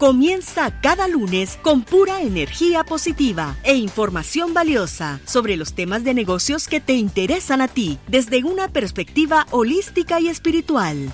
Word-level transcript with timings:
Comienza 0.00 0.80
cada 0.80 1.08
lunes 1.08 1.58
con 1.60 1.82
pura 1.82 2.22
energía 2.22 2.84
positiva 2.84 3.58
e 3.64 3.74
información 3.74 4.54
valiosa 4.54 5.20
sobre 5.26 5.58
los 5.58 5.74
temas 5.74 6.04
de 6.04 6.14
negocios 6.14 6.68
que 6.68 6.80
te 6.80 6.94
interesan 6.94 7.60
a 7.60 7.68
ti 7.68 7.98
desde 8.08 8.42
una 8.42 8.72
perspectiva 8.72 9.46
holística 9.50 10.18
y 10.18 10.28
espiritual. 10.28 11.12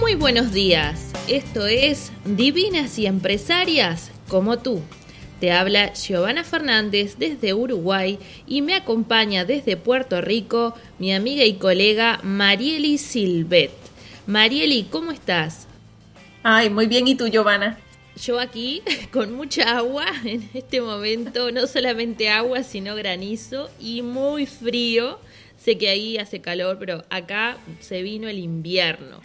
Muy 0.00 0.14
buenos 0.14 0.54
días, 0.54 1.12
esto 1.28 1.66
es 1.66 2.10
Divinas 2.24 2.98
y 2.98 3.04
Empresarias 3.04 4.10
como 4.26 4.58
tú. 4.58 4.80
Te 5.38 5.52
habla 5.52 5.92
Giovanna 5.92 6.44
Fernández 6.44 7.16
desde 7.18 7.52
Uruguay 7.52 8.18
y 8.46 8.62
me 8.62 8.74
acompaña 8.74 9.44
desde 9.44 9.76
Puerto 9.76 10.22
Rico 10.22 10.72
mi 10.98 11.12
amiga 11.12 11.44
y 11.44 11.58
colega 11.58 12.20
Marieli 12.22 12.96
Silvet. 12.96 13.87
Marieli, 14.28 14.84
¿cómo 14.90 15.10
estás? 15.10 15.66
Ay, 16.42 16.68
muy 16.68 16.86
bien. 16.86 17.08
¿Y 17.08 17.14
tú, 17.14 17.28
Giovanna? 17.28 17.78
Yo 18.22 18.38
aquí 18.38 18.82
con 19.10 19.32
mucha 19.32 19.78
agua 19.78 20.04
en 20.22 20.50
este 20.52 20.82
momento, 20.82 21.50
no 21.50 21.66
solamente 21.66 22.28
agua, 22.28 22.62
sino 22.62 22.94
granizo 22.94 23.70
y 23.80 24.02
muy 24.02 24.44
frío. 24.44 25.18
Sé 25.56 25.78
que 25.78 25.88
ahí 25.88 26.18
hace 26.18 26.42
calor, 26.42 26.76
pero 26.78 27.04
acá 27.08 27.56
se 27.80 28.02
vino 28.02 28.28
el 28.28 28.38
invierno. 28.38 29.20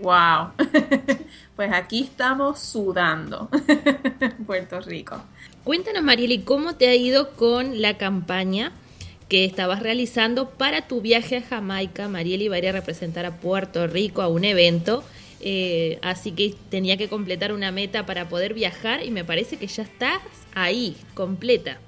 Wow. 0.00 0.52
Pues 1.54 1.72
aquí 1.72 2.02
estamos 2.02 2.60
sudando 2.60 3.50
Puerto 4.46 4.80
Rico. 4.80 5.22
Cuéntanos, 5.64 6.02
Marieli, 6.02 6.40
¿cómo 6.40 6.76
te 6.76 6.88
ha 6.88 6.94
ido 6.94 7.30
con 7.32 7.80
la 7.80 7.96
campaña 7.96 8.72
que 9.28 9.44
estabas 9.44 9.80
realizando 9.82 10.50
para 10.50 10.82
tu 10.82 11.00
viaje 11.00 11.36
a 11.36 11.42
Jamaica. 11.42 12.08
Marieli 12.08 12.48
va 12.48 12.56
a 12.56 12.58
ir 12.58 12.68
a 12.68 12.72
representar 12.72 13.26
a 13.26 13.36
Puerto 13.36 13.86
Rico 13.86 14.22
a 14.22 14.28
un 14.28 14.44
evento, 14.44 15.02
eh, 15.40 15.98
así 16.02 16.32
que 16.32 16.54
tenía 16.70 16.96
que 16.96 17.08
completar 17.08 17.52
una 17.52 17.72
meta 17.72 18.06
para 18.06 18.28
poder 18.28 18.54
viajar 18.54 19.04
y 19.04 19.10
me 19.10 19.24
parece 19.24 19.56
que 19.56 19.66
ya 19.66 19.82
estás 19.82 20.20
ahí, 20.54 20.96
completa. 21.14 21.78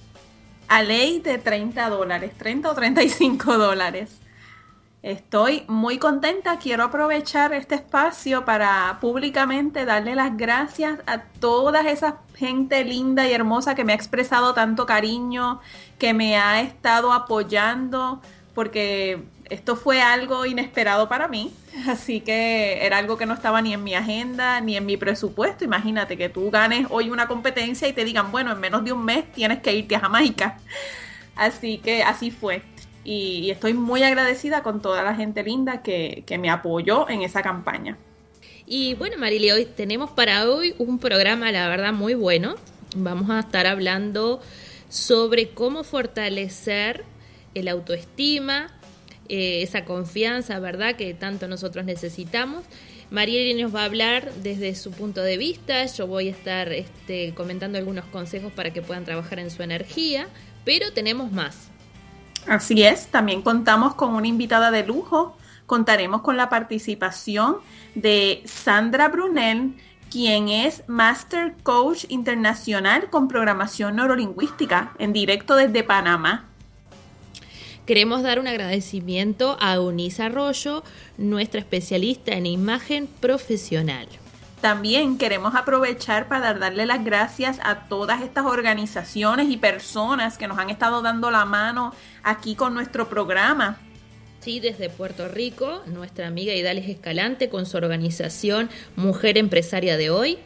A 0.66 0.82
ley 0.82 1.20
de 1.20 1.38
30 1.38 1.88
dólares, 1.88 2.32
30 2.36 2.70
o 2.70 2.74
35 2.74 3.56
dólares. 3.56 4.18
Estoy 5.02 5.62
muy 5.68 5.98
contenta, 5.98 6.58
quiero 6.58 6.82
aprovechar 6.82 7.52
este 7.52 7.76
espacio 7.76 8.44
para 8.44 8.98
públicamente 9.00 9.84
darle 9.84 10.16
las 10.16 10.36
gracias 10.36 10.98
a 11.06 11.20
toda 11.20 11.88
esa 11.88 12.16
gente 12.34 12.84
linda 12.84 13.24
y 13.28 13.32
hermosa 13.32 13.76
que 13.76 13.84
me 13.84 13.92
ha 13.92 13.94
expresado 13.94 14.54
tanto 14.54 14.86
cariño, 14.86 15.60
que 16.00 16.14
me 16.14 16.36
ha 16.36 16.60
estado 16.62 17.12
apoyando, 17.12 18.20
porque 18.56 19.22
esto 19.44 19.76
fue 19.76 20.02
algo 20.02 20.44
inesperado 20.46 21.08
para 21.08 21.28
mí, 21.28 21.54
así 21.88 22.20
que 22.20 22.84
era 22.84 22.98
algo 22.98 23.16
que 23.16 23.24
no 23.24 23.34
estaba 23.34 23.62
ni 23.62 23.74
en 23.74 23.84
mi 23.84 23.94
agenda 23.94 24.60
ni 24.60 24.76
en 24.76 24.84
mi 24.84 24.96
presupuesto. 24.96 25.64
Imagínate 25.64 26.18
que 26.18 26.28
tú 26.28 26.50
ganes 26.50 26.88
hoy 26.90 27.08
una 27.10 27.28
competencia 27.28 27.86
y 27.86 27.92
te 27.92 28.04
digan, 28.04 28.32
bueno, 28.32 28.50
en 28.50 28.58
menos 28.58 28.84
de 28.84 28.92
un 28.92 29.04
mes 29.04 29.30
tienes 29.30 29.60
que 29.60 29.72
irte 29.74 29.94
a 29.94 30.00
Jamaica. 30.00 30.58
Así 31.36 31.78
que 31.78 32.02
así 32.02 32.32
fue 32.32 32.64
y, 33.08 33.50
estoy 33.50 33.72
muy 33.72 34.02
agradecida 34.02 34.62
con 34.62 34.82
toda 34.82 35.02
la 35.02 35.14
gente 35.14 35.42
linda 35.42 35.82
que, 35.82 36.24
me 36.38 36.50
apoyó 36.50 37.08
en 37.08 37.22
esa 37.22 37.42
campaña. 37.42 37.96
Y 38.66 38.94
bueno, 38.94 39.16
Marily, 39.16 39.50
hoy 39.50 39.64
tenemos 39.64 40.10
para 40.10 40.46
hoy 40.46 40.74
un 40.78 40.98
programa, 40.98 41.50
la 41.50 41.68
verdad, 41.68 41.94
muy 41.94 42.12
bueno. 42.12 42.56
Vamos 42.94 43.30
a 43.30 43.40
estar 43.40 43.66
hablando 43.66 44.42
sobre 44.90 45.48
cómo 45.48 45.84
fortalecer 45.84 47.04
el 47.54 47.68
autoestima, 47.68 48.78
eh, 49.30 49.62
esa 49.62 49.86
confianza, 49.86 50.58
¿verdad?, 50.60 50.96
que 50.96 51.14
tanto 51.14 51.48
nosotros 51.48 51.86
necesitamos. 51.86 52.64
Marieli 53.10 53.54
nos 53.62 53.74
va 53.74 53.82
a 53.82 53.84
hablar 53.86 54.34
desde 54.42 54.74
su 54.74 54.90
punto 54.90 55.22
de 55.22 55.38
vista, 55.38 55.86
yo 55.86 56.06
voy 56.06 56.28
a 56.28 56.32
estar 56.32 56.70
este, 56.74 57.32
comentando 57.34 57.78
algunos 57.78 58.04
consejos 58.04 58.52
para 58.52 58.70
que 58.70 58.82
puedan 58.82 59.06
trabajar 59.06 59.38
en 59.38 59.50
su 59.50 59.62
energía, 59.62 60.28
pero 60.66 60.92
tenemos 60.92 61.32
más. 61.32 61.70
Así 62.48 62.82
es, 62.82 63.08
también 63.08 63.42
contamos 63.42 63.94
con 63.94 64.14
una 64.14 64.26
invitada 64.26 64.70
de 64.70 64.86
lujo. 64.86 65.36
Contaremos 65.66 66.22
con 66.22 66.38
la 66.38 66.48
participación 66.48 67.58
de 67.94 68.42
Sandra 68.46 69.08
Brunel, 69.08 69.74
quien 70.10 70.48
es 70.48 70.82
Master 70.86 71.54
Coach 71.62 72.06
Internacional 72.08 73.10
con 73.10 73.28
programación 73.28 73.96
neurolingüística 73.96 74.92
en 74.98 75.12
directo 75.12 75.56
desde 75.56 75.84
Panamá. 75.84 76.46
Queremos 77.84 78.22
dar 78.22 78.38
un 78.38 78.46
agradecimiento 78.46 79.58
a 79.60 79.74
Eunice 79.74 80.22
Arroyo, 80.22 80.84
nuestra 81.18 81.60
especialista 81.60 82.32
en 82.32 82.46
imagen 82.46 83.06
profesional. 83.20 84.08
También 84.60 85.18
queremos 85.18 85.54
aprovechar 85.54 86.26
para 86.26 86.52
darle 86.52 86.84
las 86.84 87.04
gracias 87.04 87.60
a 87.62 87.86
todas 87.88 88.22
estas 88.22 88.44
organizaciones 88.44 89.50
y 89.50 89.56
personas 89.56 90.36
que 90.36 90.48
nos 90.48 90.58
han 90.58 90.68
estado 90.68 91.00
dando 91.00 91.30
la 91.30 91.44
mano 91.44 91.94
aquí 92.24 92.56
con 92.56 92.74
nuestro 92.74 93.08
programa. 93.08 93.78
Sí, 94.40 94.58
desde 94.58 94.90
Puerto 94.90 95.28
Rico, 95.28 95.82
nuestra 95.86 96.26
amiga 96.26 96.54
Idalis 96.54 96.88
Escalante 96.88 97.48
con 97.48 97.66
su 97.66 97.76
organización 97.76 98.68
Mujer 98.96 99.38
Empresaria 99.38 99.96
de 99.96 100.10
Hoy. 100.10 100.38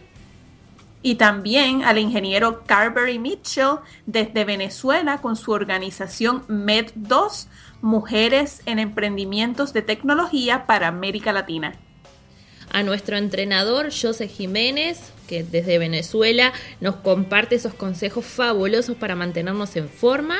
Y 1.02 1.14
también 1.14 1.82
al 1.82 1.98
ingeniero 1.98 2.64
Carberry 2.64 3.18
Mitchell 3.18 3.78
desde 4.04 4.44
Venezuela 4.44 5.22
con 5.22 5.36
su 5.36 5.52
organización 5.52 6.46
MED2, 6.48 7.46
Mujeres 7.80 8.60
en 8.66 8.78
Emprendimientos 8.78 9.72
de 9.72 9.82
Tecnología 9.82 10.66
para 10.66 10.88
América 10.88 11.32
Latina 11.32 11.72
a 12.72 12.82
nuestro 12.82 13.16
entrenador 13.16 13.90
José 13.92 14.28
Jiménez, 14.28 15.12
que 15.28 15.44
desde 15.44 15.78
Venezuela 15.78 16.52
nos 16.80 16.96
comparte 16.96 17.54
esos 17.54 17.74
consejos 17.74 18.24
fabulosos 18.24 18.96
para 18.96 19.14
mantenernos 19.14 19.76
en 19.76 19.88
forma. 19.88 20.38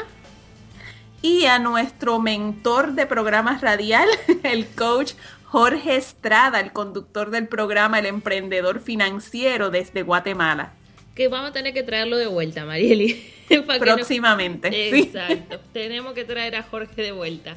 Y 1.20 1.44
a 1.44 1.58
nuestro 1.58 2.18
mentor 2.18 2.94
de 2.94 3.06
programas 3.06 3.60
radial, 3.60 4.08
el 4.42 4.66
coach 4.66 5.12
Jorge 5.44 5.96
Estrada, 5.96 6.58
el 6.60 6.72
conductor 6.72 7.30
del 7.30 7.46
programa 7.46 7.98
El 7.98 8.06
Emprendedor 8.06 8.80
Financiero 8.80 9.70
desde 9.70 10.02
Guatemala. 10.02 10.72
Que 11.14 11.28
vamos 11.28 11.50
a 11.50 11.52
tener 11.52 11.74
que 11.74 11.82
traerlo 11.82 12.16
de 12.16 12.26
vuelta, 12.26 12.64
Marieli. 12.64 13.30
Próximamente. 13.78 14.68
Exacto. 14.98 15.60
Tenemos 15.74 16.14
que 16.14 16.24
traer 16.24 16.56
a 16.56 16.62
Jorge 16.62 17.02
de 17.02 17.12
vuelta. 17.12 17.56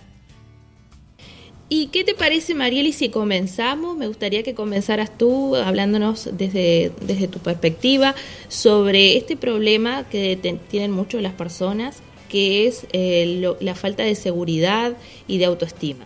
¿Y 1.68 1.88
qué 1.88 2.04
te 2.04 2.14
parece, 2.14 2.54
Marieli, 2.54 2.94
si 2.94 3.10
comenzamos? 3.10 3.98
Me 3.98 4.08
gustaría 4.08 4.44
que 4.44 4.54
comenzaras 4.54 5.18
tú 5.18 5.56
hablándonos 5.56 6.30
desde, 6.32 6.92
desde 7.02 7.28
tu 7.28 7.40
perspectiva 7.40 8.14
sobre 8.50 9.18
este 9.18 9.36
problema 9.36 10.04
que 10.04 10.60
tienen 10.70 10.92
mucho 10.92 11.20
las 11.22 11.34
personas, 11.34 12.04
que 12.30 12.68
es 12.68 12.86
eh, 12.94 13.52
la 13.60 13.74
falta 13.74 14.04
de 14.04 14.14
seguridad 14.14 14.94
y 15.28 15.40
de 15.40 15.46
autoestima. 15.46 16.06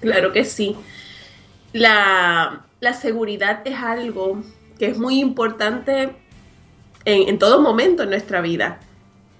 Claro 0.00 0.32
que 0.32 0.44
sí. 0.44 0.76
La, 1.72 2.66
seguridad 3.00 3.62
es 3.64 3.76
algo 3.76 4.42
que 4.78 4.86
es 4.86 4.98
muy 4.98 5.20
importante 5.20 6.10
en, 7.06 7.28
en 7.28 7.38
todo 7.38 7.62
momento 7.62 8.02
en 8.02 8.10
nuestra 8.10 8.42
vida. 8.42 8.80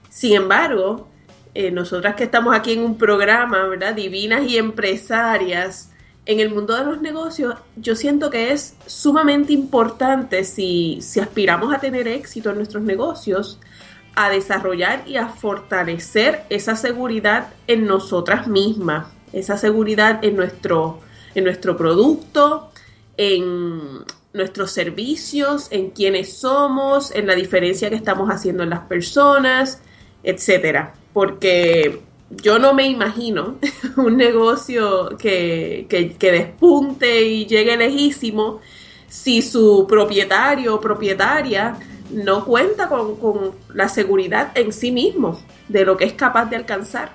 Sin 0.08 0.34
embargo, 0.34 1.09
eh, 1.54 1.70
nosotras 1.70 2.14
que 2.14 2.24
estamos 2.24 2.54
aquí 2.54 2.72
en 2.72 2.84
un 2.84 2.98
programa, 2.98 3.66
¿verdad? 3.66 3.94
Divinas 3.94 4.42
y 4.46 4.58
empresarias, 4.58 5.90
en 6.26 6.38
el 6.38 6.50
mundo 6.50 6.76
de 6.76 6.84
los 6.84 7.00
negocios, 7.00 7.56
yo 7.76 7.96
siento 7.96 8.30
que 8.30 8.52
es 8.52 8.76
sumamente 8.86 9.52
importante 9.52 10.44
si, 10.44 10.98
si 11.00 11.18
aspiramos 11.18 11.74
a 11.74 11.80
tener 11.80 12.06
éxito 12.06 12.50
en 12.50 12.56
nuestros 12.56 12.82
negocios, 12.82 13.58
a 14.14 14.28
desarrollar 14.30 15.02
y 15.06 15.16
a 15.16 15.28
fortalecer 15.28 16.44
esa 16.50 16.76
seguridad 16.76 17.48
en 17.66 17.86
nosotras 17.86 18.46
mismas, 18.46 19.08
esa 19.32 19.56
seguridad 19.56 20.22
en 20.24 20.36
nuestro, 20.36 21.00
en 21.34 21.44
nuestro 21.44 21.76
producto, 21.76 22.70
en 23.16 24.04
nuestros 24.32 24.70
servicios, 24.70 25.68
en 25.70 25.90
quiénes 25.90 26.36
somos, 26.36 27.12
en 27.12 27.26
la 27.26 27.34
diferencia 27.34 27.88
que 27.90 27.96
estamos 27.96 28.30
haciendo 28.30 28.62
en 28.62 28.70
las 28.70 28.80
personas, 28.80 29.82
etcétera. 30.22 30.94
Porque 31.12 32.00
yo 32.30 32.58
no 32.58 32.74
me 32.74 32.86
imagino 32.86 33.58
un 33.96 34.16
negocio 34.16 35.16
que, 35.18 35.86
que, 35.88 36.32
despunte 36.32 37.22
y 37.22 37.46
llegue 37.46 37.76
lejísimo 37.76 38.60
si 39.08 39.42
su 39.42 39.86
propietario 39.88 40.76
o 40.76 40.80
propietaria 40.80 41.76
no 42.10 42.44
cuenta 42.44 42.88
con, 42.88 43.16
con, 43.16 43.52
la 43.74 43.88
seguridad 43.88 44.52
en 44.56 44.72
sí 44.72 44.92
mismo 44.92 45.40
de 45.68 45.84
lo 45.84 45.96
que 45.96 46.04
es 46.04 46.12
capaz 46.12 46.46
de 46.46 46.56
alcanzar. 46.56 47.12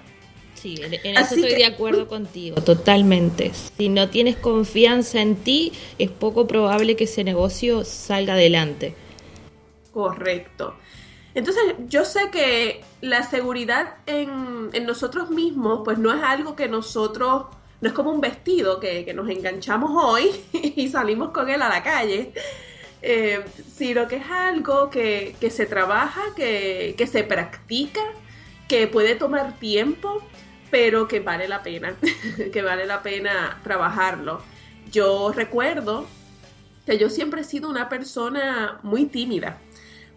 Sí, 0.55 0.81
en 0.81 1.17
eso 1.17 1.35
estoy 1.35 1.53
de 1.53 1.65
acuerdo 1.65 2.07
contigo, 2.07 2.55
totalmente. 2.61 3.51
Si 3.77 3.87
no 3.87 4.09
tienes 4.09 4.35
confianza 4.35 5.21
en 5.21 5.35
ti, 5.35 5.73
es 5.99 6.09
poco 6.09 6.47
probable 6.47 6.95
que 6.95 7.03
ese 7.03 7.23
negocio 7.23 7.83
salga 7.85 8.33
adelante. 8.33 8.95
Correcto. 9.91 10.75
Entonces, 11.35 11.63
yo 11.87 12.05
sé 12.05 12.31
que 12.31 12.83
la 13.01 13.23
seguridad 13.23 13.95
en, 14.05 14.71
nosotros 14.85 15.29
mismos, 15.29 15.81
pues 15.83 15.99
no 15.99 16.13
es 16.13 16.23
algo 16.23 16.55
que 16.55 16.67
nosotros, 16.67 17.45
no 17.81 17.87
es 17.87 17.93
como 17.93 18.11
un 18.11 18.21
vestido 18.21 18.79
que, 18.79 19.13
nos 19.13 19.29
enganchamos 19.29 19.91
hoy 19.93 20.31
y 20.53 20.89
salimos 20.89 21.29
con 21.29 21.49
él 21.49 21.61
a 21.61 21.69
la 21.69 21.83
calle, 21.83 22.31
eh, 23.01 23.43
sino 23.71 24.07
que 24.07 24.15
es 24.15 24.31
algo 24.31 24.89
que, 24.89 25.35
se 25.51 25.65
trabaja, 25.65 26.21
que, 26.35 26.95
que 26.97 27.05
se 27.05 27.23
practica, 27.23 28.01
que 28.67 28.87
puede 28.87 29.15
tomar 29.15 29.59
tiempo 29.59 30.23
pero 30.71 31.07
que 31.07 31.21
vale 31.21 31.47
la 31.47 31.63
pena, 31.63 31.95
que 32.51 32.61
vale 32.61 32.85
la 32.85 33.01
pena 33.01 33.59
trabajarlo. 33.63 34.41
Yo 34.91 35.31
recuerdo 35.31 36.05
que 36.85 36.97
yo 36.97 37.09
siempre 37.09 37.41
he 37.41 37.43
sido 37.45 37.69
una 37.69 37.87
persona 37.87 38.79
muy 38.83 39.05
tímida, 39.05 39.57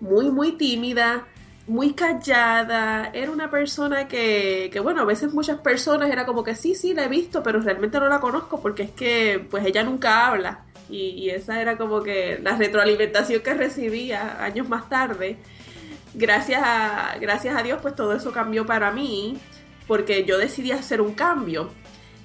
muy, 0.00 0.30
muy 0.30 0.52
tímida, 0.52 1.26
muy 1.66 1.92
callada, 1.92 3.10
era 3.12 3.30
una 3.30 3.50
persona 3.50 4.08
que, 4.08 4.70
que, 4.72 4.80
bueno, 4.80 5.02
a 5.02 5.04
veces 5.04 5.34
muchas 5.34 5.58
personas 5.60 6.10
era 6.10 6.24
como 6.24 6.42
que 6.42 6.54
sí, 6.54 6.74
sí, 6.74 6.94
la 6.94 7.04
he 7.04 7.08
visto, 7.08 7.42
pero 7.42 7.60
realmente 7.60 8.00
no 8.00 8.08
la 8.08 8.20
conozco 8.20 8.60
porque 8.60 8.84
es 8.84 8.90
que 8.92 9.46
pues 9.50 9.66
ella 9.66 9.82
nunca 9.82 10.26
habla 10.26 10.64
y, 10.88 11.10
y 11.10 11.30
esa 11.30 11.60
era 11.60 11.76
como 11.76 12.02
que 12.02 12.38
la 12.42 12.56
retroalimentación 12.56 13.42
que 13.42 13.54
recibía 13.54 14.42
años 14.42 14.68
más 14.68 14.88
tarde. 14.88 15.36
Gracias 16.14 16.62
a, 16.64 17.16
gracias 17.20 17.54
a 17.54 17.62
Dios 17.62 17.80
pues 17.82 17.94
todo 17.94 18.14
eso 18.14 18.32
cambió 18.32 18.64
para 18.64 18.90
mí 18.90 19.38
porque 19.86 20.24
yo 20.24 20.38
decidí 20.38 20.72
hacer 20.72 21.00
un 21.00 21.14
cambio. 21.14 21.70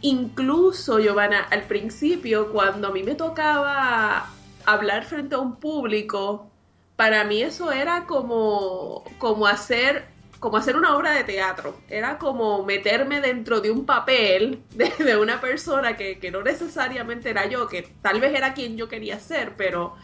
Incluso, 0.01 0.99
Giovanna, 0.99 1.47
al 1.49 1.63
principio, 1.63 2.51
cuando 2.51 2.89
a 2.89 2.91
mí 2.91 3.03
me 3.03 3.15
tocaba 3.15 4.29
hablar 4.65 5.05
frente 5.05 5.35
a 5.35 5.39
un 5.39 5.55
público, 5.55 6.51
para 6.95 7.23
mí 7.23 7.41
eso 7.41 7.71
era 7.71 8.05
como, 8.05 9.03
como 9.17 9.47
hacer 9.47 10.13
como 10.43 10.57
hacer 10.57 10.75
una 10.75 10.97
obra 10.97 11.11
de 11.11 11.23
teatro. 11.23 11.79
Era 11.87 12.17
como 12.17 12.65
meterme 12.65 13.21
dentro 13.21 13.61
de 13.61 13.71
un 13.71 13.85
papel 13.85 14.61
de, 14.71 15.15
una 15.15 15.39
persona 15.39 15.95
que, 15.95 16.19
no 16.33 16.43
necesariamente 16.43 17.29
era 17.29 17.45
yo, 17.45 17.69
que 17.69 17.87
tal 18.01 18.19
vez 18.19 18.35
era 18.35 18.53
quien 18.53 18.75
yo 18.75 18.89
quería 18.89 19.21
ser, 19.21 19.53
pero, 19.55 19.95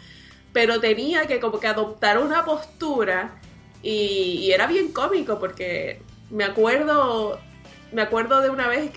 pero 0.54 0.80
tenía 0.80 1.28
que 1.28 1.42
como 1.42 1.60
que 1.60 1.68
adoptar 1.68 2.20
una 2.20 2.46
postura 2.46 3.38
y, 3.84 4.50
era 4.54 4.66
bien 4.66 4.94
cómico 4.94 5.40
porque 5.40 6.02
me 6.30 6.46
acuerdo 6.46 7.38
me 7.92 8.02
acuerdo 8.02 8.40
de 8.42 8.50
una 8.50 8.70
vez 8.70 8.92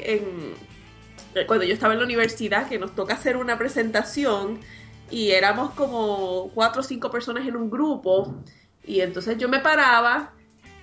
cuando 1.48 1.64
yo 1.64 1.74
estaba 1.74 1.94
en 1.94 1.98
la 1.98 2.04
universidad 2.04 2.68
que 2.68 2.78
nos 2.78 2.94
toca 2.94 3.14
hacer 3.14 3.36
una 3.36 3.58
presentación 3.58 4.60
y 5.10 5.30
éramos 5.32 5.72
como 5.72 6.50
cuatro 6.54 6.80
o 6.80 6.84
cinco 6.84 7.10
personas 7.10 7.46
en 7.46 7.56
un 7.56 7.70
grupo 7.70 8.34
y 8.84 9.00
entonces 9.00 9.38
yo 9.38 9.48
me 9.48 9.60
paraba 9.60 10.32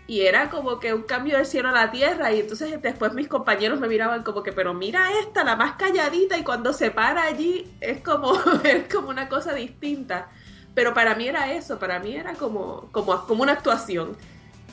y 0.07 0.21
era 0.21 0.49
como 0.49 0.79
que 0.79 0.93
un 0.93 1.03
cambio 1.03 1.37
del 1.37 1.45
cielo 1.45 1.69
a 1.69 1.71
la 1.71 1.91
tierra 1.91 2.31
y 2.31 2.39
entonces 2.39 2.81
después 2.81 3.13
mis 3.13 3.27
compañeros 3.27 3.79
me 3.79 3.87
miraban 3.87 4.23
como 4.23 4.43
que 4.43 4.51
pero 4.51 4.73
mira 4.73 5.19
esta 5.19 5.43
la 5.43 5.55
más 5.55 5.73
calladita 5.73 6.37
y 6.37 6.43
cuando 6.43 6.73
se 6.73 6.91
para 6.91 7.23
allí 7.23 7.71
es 7.81 8.01
como 8.01 8.33
es 8.63 8.91
como 8.93 9.09
una 9.09 9.29
cosa 9.29 9.53
distinta 9.53 10.29
pero 10.73 10.93
para 10.93 11.15
mí 11.15 11.27
era 11.27 11.53
eso 11.53 11.79
para 11.79 11.99
mí 11.99 12.15
era 12.15 12.33
como 12.33 12.89
como 12.91 13.25
como 13.25 13.43
una 13.43 13.53
actuación 13.53 14.17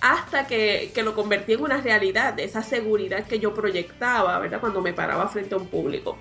hasta 0.01 0.47
que, 0.47 0.93
lo 1.03 1.15
convertí 1.15 1.55
en 1.55 1.63
una 1.63 1.81
realidad, 1.81 2.39
esa 2.39 2.63
seguridad 2.63 3.25
que 3.25 3.39
yo 3.39 3.55
proyectaba, 3.55 4.39
¿verdad? 4.39 4.61
Cuando 4.61 4.81
me 4.81 4.93
paraba 4.93 5.29
frente 5.29 5.55
a 5.55 5.59
un 5.59 5.67
público. 5.67 6.17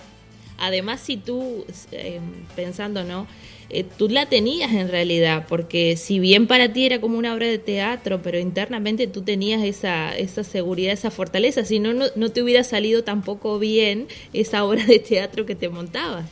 Además, 0.57 1.01
si 1.01 1.17
tú, 1.17 1.65
eh, 1.91 2.19
pensando, 2.55 3.03
¿no? 3.03 3.27
Eh, 3.69 3.83
tú 3.83 4.09
la 4.09 4.27
tenías 4.27 4.71
en 4.73 4.89
realidad, 4.89 5.47
porque 5.49 5.97
si 5.97 6.19
bien 6.19 6.45
para 6.45 6.71
ti 6.71 6.85
era 6.85 7.01
como 7.01 7.17
una 7.17 7.33
obra 7.33 7.47
de 7.47 7.57
teatro, 7.57 8.21
pero 8.21 8.37
internamente 8.37 9.07
tú 9.07 9.23
tenías 9.23 9.63
esa, 9.63 10.15
esa 10.15 10.43
seguridad, 10.43 10.93
esa 10.93 11.09
fortaleza, 11.09 11.65
si 11.65 11.79
no, 11.79 11.91
no 11.93 12.29
te 12.29 12.43
hubiera 12.43 12.63
salido 12.63 13.03
tampoco 13.03 13.57
bien 13.57 14.07
esa 14.33 14.63
obra 14.63 14.85
de 14.85 14.99
teatro 14.99 15.45
que 15.45 15.55
te 15.55 15.69
montabas. 15.69 16.29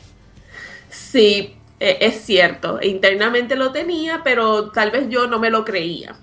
Sí, 0.88 1.54
e, 1.80 1.98
es 2.00 2.20
cierto, 2.22 2.78
internamente 2.82 3.56
lo 3.56 3.72
tenía, 3.72 4.22
pero 4.22 4.70
tal 4.70 4.92
vez 4.92 5.08
yo 5.08 5.26
no 5.26 5.40
me 5.40 5.50
lo 5.50 5.64
creía. 5.64 6.16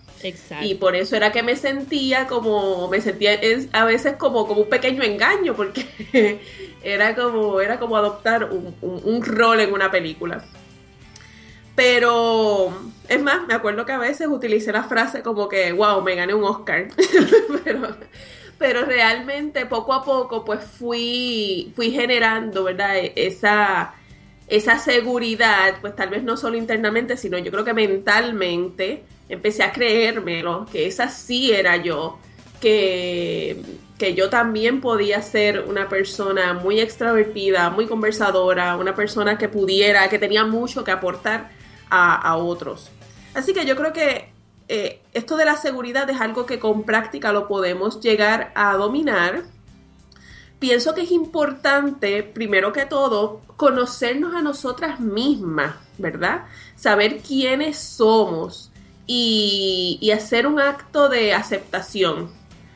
Y 0.61 0.75
por 0.75 0.95
eso 0.95 1.15
era 1.15 1.31
que 1.31 1.43
me 1.43 1.55
sentía 1.55 2.27
como, 2.27 2.87
me 2.89 3.01
sentía 3.01 3.39
a 3.71 3.85
veces 3.85 4.15
como, 4.17 4.47
como 4.47 4.61
un 4.61 4.69
pequeño 4.69 5.03
engaño, 5.03 5.55
porque 5.55 6.39
era 6.83 7.15
como, 7.15 7.59
era 7.59 7.79
como 7.79 7.97
adoptar 7.97 8.49
un, 8.51 9.25
rol 9.25 9.59
en 9.59 9.73
una 9.73 9.91
película. 9.91 10.43
Pero, 11.75 12.73
es 13.07 13.21
más, 13.21 13.47
me 13.47 13.53
acuerdo 13.53 13.85
que 13.85 13.93
a 13.93 13.97
veces 13.97 14.27
utilicé 14.27 14.71
la 14.71 14.83
frase 14.83 15.21
como 15.21 15.47
que, 15.47 15.71
wow, 15.71 16.01
me 16.01 16.15
gané 16.15 16.33
un 16.33 16.43
Oscar. 16.43 16.89
pero, 17.63 17.95
pero 18.57 18.85
realmente 18.85 19.65
poco 19.65 19.93
a 19.93 20.03
poco 20.03 20.45
pues 20.45 20.63
fui, 20.63 21.71
fui 21.75 21.91
generando, 21.91 22.63
¿verdad? 22.63 22.97
E, 22.97 23.13
esa, 23.15 23.95
esa 24.47 24.77
seguridad, 24.77 25.75
pues 25.79 25.95
tal 25.95 26.09
vez 26.09 26.23
no 26.23 26.35
solo 26.35 26.57
internamente, 26.57 27.15
sino 27.15 27.37
yo 27.37 27.51
creo 27.51 27.63
que 27.63 27.73
mentalmente 27.73 29.03
empecé 29.31 29.63
a 29.63 29.71
creérmelo, 29.71 30.65
que 30.71 30.85
esa 30.85 31.07
sí 31.09 31.51
era 31.51 31.77
yo, 31.77 32.19
que, 32.59 33.61
que 33.97 34.13
yo 34.13 34.29
también 34.29 34.81
podía 34.81 35.21
ser 35.21 35.61
una 35.67 35.87
persona 35.87 36.53
muy 36.53 36.79
extrovertida, 36.79 37.69
muy 37.69 37.87
conversadora, 37.87 38.75
una 38.75 38.93
persona 38.93 39.37
que 39.37 39.47
pudiera, 39.47 40.09
que 40.09 40.19
tenía 40.19 40.45
mucho 40.45 40.83
que 40.83 40.91
aportar 40.91 41.49
a, 41.89 42.37
otros. 42.37 42.89
Así 43.33 43.53
que 43.53 43.65
yo 43.65 43.75
creo 43.75 43.93
que 43.93 44.29
eh, 44.67 45.01
esto 45.13 45.35
de 45.37 45.45
la 45.45 45.57
seguridad 45.57 46.09
es 46.09 46.21
algo 46.21 46.45
que 46.45 46.59
con 46.59 46.83
práctica 46.83 47.31
lo 47.31 47.47
podemos 47.47 47.99
llegar 48.01 48.51
a 48.55 48.75
dominar. 48.75 49.43
Pienso 50.59 50.93
que 50.93 51.01
es 51.01 51.11
importante, 51.11 52.23
primero 52.23 52.71
que 52.71 52.85
todo, 52.85 53.41
conocernos 53.57 54.35
a 54.35 54.41
nosotras 54.41 54.99
mismas, 54.99 55.75
¿verdad? 55.97 56.45
Saber 56.75 57.19
quiénes 57.19 57.77
somos, 57.77 58.70
y, 59.13 60.11
hacer 60.11 60.47
un 60.47 60.59
acto 60.61 61.09
de 61.09 61.33
aceptación, 61.33 62.31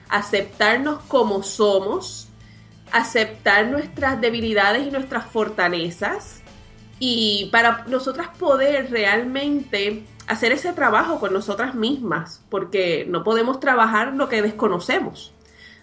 aceptarnos 0.10 1.01
como 1.04 1.44
somos, 1.44 2.27
aceptar 2.92 3.68
nuestras 3.68 4.20
debilidades 4.20 4.86
y 4.86 4.92
nuestras 4.92 5.25
fortalezas 5.27 6.42
y 7.00 7.48
para 7.54 7.86
nosotras 7.88 8.30
poder 8.38 8.92
realmente 8.92 10.04
hacer 10.27 10.51
ese 10.51 10.74
trabajo 10.74 11.22
con 11.22 11.32
nosotras 11.32 11.74
mismas, 11.74 12.44
porque 12.50 13.06
no 13.08 13.24
podemos 13.24 13.62
trabajar 13.62 14.13
lo 14.13 14.27
que 14.27 14.42
desconocemos. 14.42 15.34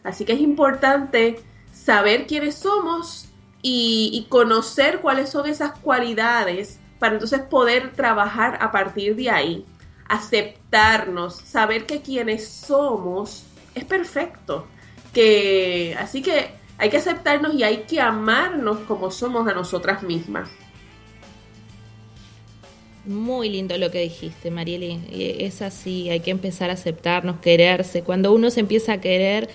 Así 0.04 0.26
que 0.26 0.34
es 0.34 0.40
importante 0.40 1.40
saber 1.72 2.26
quiénes 2.26 2.56
somos 2.56 3.28
y, 3.62 4.26
conocer 4.28 5.00
cuáles 5.00 5.30
son 5.30 5.46
esas 5.46 5.78
cualidades 5.78 6.78
para 6.98 7.14
entonces 7.14 7.40
poder 7.40 7.92
trabajar 7.94 8.58
a 8.60 8.70
partir 8.70 9.16
de 9.16 9.30
ahí 9.30 9.66
aceptarnos, 10.12 11.36
saber 11.36 11.86
que 11.86 12.02
quienes 12.02 12.46
somos 12.46 13.44
es 13.74 13.84
perfecto. 13.84 14.66
Que, 15.14 15.96
así 15.98 16.20
que 16.20 16.50
hay 16.76 16.90
que 16.90 16.98
aceptarnos 16.98 17.54
y 17.54 17.62
hay 17.62 17.84
que 17.88 17.98
amarnos 17.98 18.80
como 18.80 19.10
somos 19.10 19.48
a 19.48 19.54
nosotras 19.54 20.02
mismas. 20.02 20.50
Muy 23.06 23.48
lindo 23.48 23.76
lo 23.78 23.90
que 23.90 24.00
dijiste, 24.00 24.50
Marieli. 24.50 25.00
Es 25.10 25.62
así, 25.62 26.10
hay 26.10 26.20
que 26.20 26.30
empezar 26.30 26.68
a 26.68 26.74
aceptarnos, 26.74 27.40
quererse. 27.40 28.02
Cuando 28.02 28.34
uno 28.34 28.50
se 28.50 28.60
empieza 28.60 28.92
a 28.92 29.00
querer, 29.00 29.48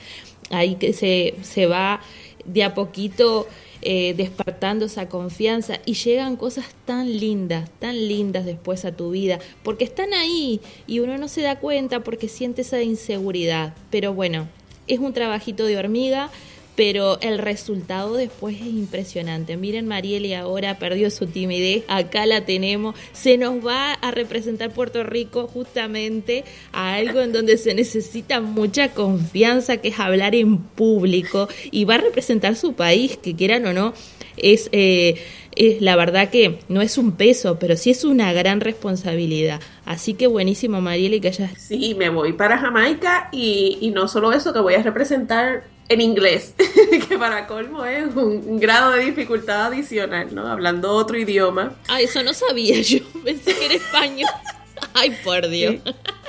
ahí 0.50 0.76
que 0.76 0.92
se, 0.92 1.36
se 1.44 1.68
va 1.68 2.02
de 2.46 2.64
a 2.64 2.74
poquito 2.74 3.48
eh, 3.89 4.13
despertando 4.17 4.84
esa 4.84 5.08
confianza 5.08 5.79
y 5.86 5.94
llegan 5.94 6.36
cosas 6.36 6.65
tan 6.84 7.10
lindas, 7.20 7.70
tan 7.79 7.96
lindas 7.96 8.44
después 8.44 8.84
a 8.84 8.91
tu 8.91 9.12
vida, 9.12 9.39
porque 9.63 9.86
están 9.86 10.13
ahí 10.13 10.60
y 10.88 11.00
uno 11.00 11.17
no 11.17 11.29
se 11.29 11.41
da 11.41 11.62
cuenta 11.62 12.03
porque 12.03 12.27
siente 12.27 12.63
esa 12.63 12.82
inseguridad. 12.82 13.74
Pero 13.89 14.13
bueno, 14.13 14.50
es 14.88 15.00
un 15.00 15.13
trabajito 15.13 15.65
de 15.65 15.77
hormiga 15.77 16.29
pero 16.77 17.17
el 17.22 17.39
resultado 17.39 18.13
después 18.13 18.55
es 18.55 18.67
impresionante. 18.67 19.57
Miren, 19.57 19.88
Marieli 19.88 20.36
ahora 20.36 20.77
perdió 20.77 21.10
su 21.10 21.25
timidez, 21.25 21.84
acá 21.88 22.27
la 22.27 22.46
tenemos, 22.46 22.96
se 23.13 23.39
nos 23.39 23.65
va 23.65 23.93
a 23.93 24.12
representar 24.12 24.72
Puerto 24.72 25.03
Rico 25.03 25.48
justamente 25.48 26.43
a 26.72 26.93
algo 26.93 27.22
en 27.22 27.34
donde 27.34 27.57
se 27.57 27.74
necesita 27.74 28.41
mucha 28.41 28.93
confianza, 28.93 29.77
que 29.77 29.88
es 29.88 30.00
hablar 30.00 30.36
en 30.36 30.60
público, 30.60 31.50
y 31.72 31.86
va 31.86 31.96
a 31.96 31.98
representar 31.98 32.55
su 32.55 32.74
país, 32.74 33.17
que 33.17 33.36
quieran 33.36 33.65
o 33.65 33.74
no, 33.74 33.93
es... 34.38 34.69
Eh, 34.72 35.15
es 35.60 35.81
la 35.81 35.96
verdad 35.96 36.29
que 36.29 36.60
no 36.69 36.84
es 36.84 37.00
un 37.00 37.13
peso, 37.13 37.57
pero 37.57 37.75
sí 37.77 37.89
es 37.89 38.03
una 38.03 38.31
gran 38.31 38.62
responsabilidad. 38.62 39.60
Así 39.86 40.13
que 40.13 40.27
buenísimo, 40.27 40.81
Marieli, 40.81 41.19
que 41.19 41.29
hayas... 41.29 41.60
Sí, 41.60 41.96
me 41.96 42.10
voy 42.10 42.34
para 42.34 42.60
Jamaica 42.60 43.29
y, 43.31 43.79
y 43.81 43.89
no 43.89 44.07
solo 44.07 44.31
eso, 44.34 44.53
que 44.53 44.60
voy 44.60 44.75
a 44.75 44.84
representar 44.84 45.63
en 45.89 46.01
inglés, 46.01 46.53
que 47.08 47.17
para 47.17 47.48
colmo 47.48 47.86
es 47.86 48.13
un, 48.15 48.60
grado 48.60 48.91
de 48.91 49.06
dificultad 49.06 49.67
adicional, 49.67 50.34
¿no? 50.34 50.48
Hablando 50.48 50.91
otro 50.91 51.17
idioma. 51.17 51.74
Ah, 51.88 52.01
eso 52.01 52.24
no 52.24 52.34
sabía 52.34 52.82
yo, 52.82 53.00
pensé 53.24 53.56
que 53.56 53.65
era 53.65 53.75
español. 53.75 54.29
Ay, 54.94 55.17
por 55.24 55.48
Dios. 55.48 55.75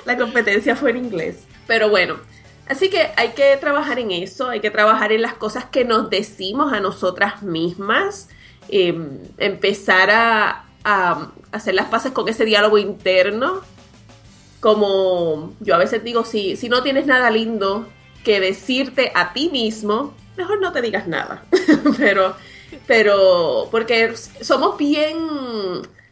la 0.05 0.17
competencia 0.17 0.77
fue 0.77 0.91
en 0.91 0.99
inglés. 0.99 1.45
Pero 1.67 1.91
bueno, 1.91 2.17
así 2.67 2.89
que 2.89 3.11
hay 3.17 3.31
que 3.31 3.57
trabajar 3.57 3.99
en 3.99 4.11
eso, 4.11 4.49
hay 4.49 4.61
que 4.61 4.71
trabajar 4.71 5.13
en 5.13 5.23
las 5.23 5.35
cosas 5.35 5.67
que 5.67 5.85
nos 5.85 6.09
decimos 6.09 6.73
a 6.73 6.81
nosotras 6.81 7.43
mismas, 7.43 8.29
em, 8.69 9.19
empezar 9.39 10.11
a, 10.11 10.65
a 10.85 11.31
hacer 11.53 11.75
las 11.75 11.87
paces 11.87 12.13
con 12.13 12.29
ese 12.29 12.45
diálogo 12.45 12.79
interno. 12.79 13.61
Como 14.61 15.55
yo 15.61 15.75
a 15.75 15.79
veces 15.79 16.03
digo, 16.03 16.25
si, 16.25 16.57
si 16.57 16.69
no 16.69 16.83
tienes 16.83 17.07
nada 17.07 17.31
lindo 17.31 17.87
que 18.25 18.41
decirte 18.41 19.13
a 19.15 19.33
ti 19.33 19.49
mismo, 19.51 20.15
mejor 20.37 20.61
no 20.61 20.73
te 20.73 20.83
digas 20.83 21.07
nada. 21.07 21.45
pero, 21.99 22.35
pero, 22.87 23.69
porque 23.71 24.15
somos 24.41 24.79
bien, 24.79 25.19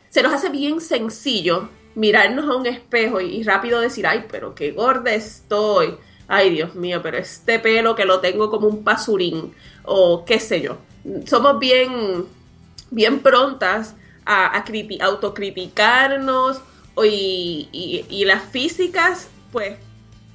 se 0.08 0.22
nos 0.22 0.32
hace 0.32 0.48
bien 0.48 0.80
sencillo 0.80 1.68
mirarnos 1.94 2.44
a 2.48 2.56
un 2.56 2.66
espejo 2.66 3.20
y, 3.20 3.42
rápido 3.42 3.80
decir, 3.80 4.06
ay, 4.06 4.26
pero 4.30 4.54
qué 4.54 4.72
gorda 4.72 5.14
estoy. 5.14 5.96
Ay, 6.28 6.50
Dios 6.50 6.74
mío, 6.74 7.00
pero 7.02 7.18
este 7.18 7.58
pelo 7.58 7.94
que 7.94 8.04
lo 8.04 8.20
tengo 8.20 8.50
como 8.50 8.66
un 8.66 8.84
pasurín. 8.84 9.54
O 9.84 10.24
qué 10.24 10.40
sé 10.40 10.60
yo. 10.60 10.78
Somos 11.24 11.58
bien, 11.58 12.26
bien 12.90 13.20
prontas 13.20 13.94
a, 14.24 14.62
autocriticarnos 15.00 16.60
y, 17.04 18.04
y 18.08 18.24
las 18.24 18.42
físicas, 18.42 19.28
pues 19.52 19.76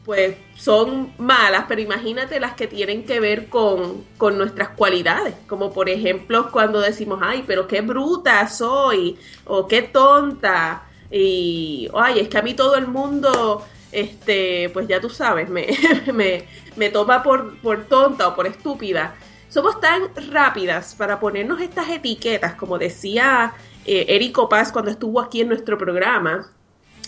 pues 0.06 0.36
son 0.56 1.14
malas, 1.18 1.66
pero 1.68 1.82
imagínate 1.82 2.40
las 2.40 2.54
que 2.54 2.68
tienen 2.68 3.06
que 3.06 3.20
ver 3.20 3.50
con, 3.50 4.06
nuestras 4.20 4.70
cualidades, 4.70 5.36
como 5.48 5.72
por 5.72 5.90
ejemplo 5.90 6.52
cuando 6.52 6.80
decimos, 6.82 7.20
ay, 7.22 7.44
pero 7.46 7.68
qué 7.68 7.82
bruta 7.82 8.48
soy, 8.48 9.18
o 9.46 9.68
qué 9.68 9.84
tonta, 9.84 10.84
y, 11.12 11.90
ay, 11.94 12.20
es 12.20 12.30
que 12.30 12.38
a 12.38 12.42
mí 12.42 12.54
todo 12.54 12.76
el 12.76 12.88
mundo, 12.88 13.64
este, 13.92 14.70
pues 14.70 14.88
ya 14.88 15.00
tú 15.00 15.10
sabes, 15.10 15.50
me, 15.50 15.68
me, 16.76 16.90
toma 16.90 17.22
por, 17.22 17.58
por 17.60 17.86
tonta 17.86 18.28
o 18.28 18.36
por 18.36 18.48
estúpida. 18.48 19.16
Somos 19.50 19.82
tan 19.82 20.04
rápidas 20.32 20.96
para 20.96 21.20
ponernos 21.20 21.60
estas 21.60 21.90
etiquetas, 21.90 22.56
como 22.56 22.78
decía 22.78 23.54
eh, 23.86 24.06
Erico 24.08 24.48
Paz 24.48 24.72
cuando 24.72 24.92
estuvo 24.92 25.20
aquí 25.20 25.42
en 25.42 25.50
nuestro 25.50 25.78
programa, 25.78 26.50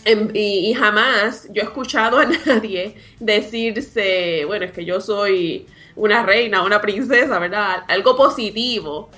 y, 0.05 0.73
jamás 0.73 1.47
yo 1.51 1.61
he 1.61 1.65
escuchado 1.65 2.19
a 2.19 2.25
nadie 2.45 2.95
decirse, 3.19 4.43
bueno, 4.45 4.65
es 4.65 4.71
que 4.71 4.85
yo 4.85 4.99
soy 5.01 5.67
una 5.95 6.23
reina, 6.23 6.63
una 6.63 6.81
princesa, 6.81 7.39
¿verdad? 7.39 7.83
Algo 7.87 8.15
positivo. 8.15 9.09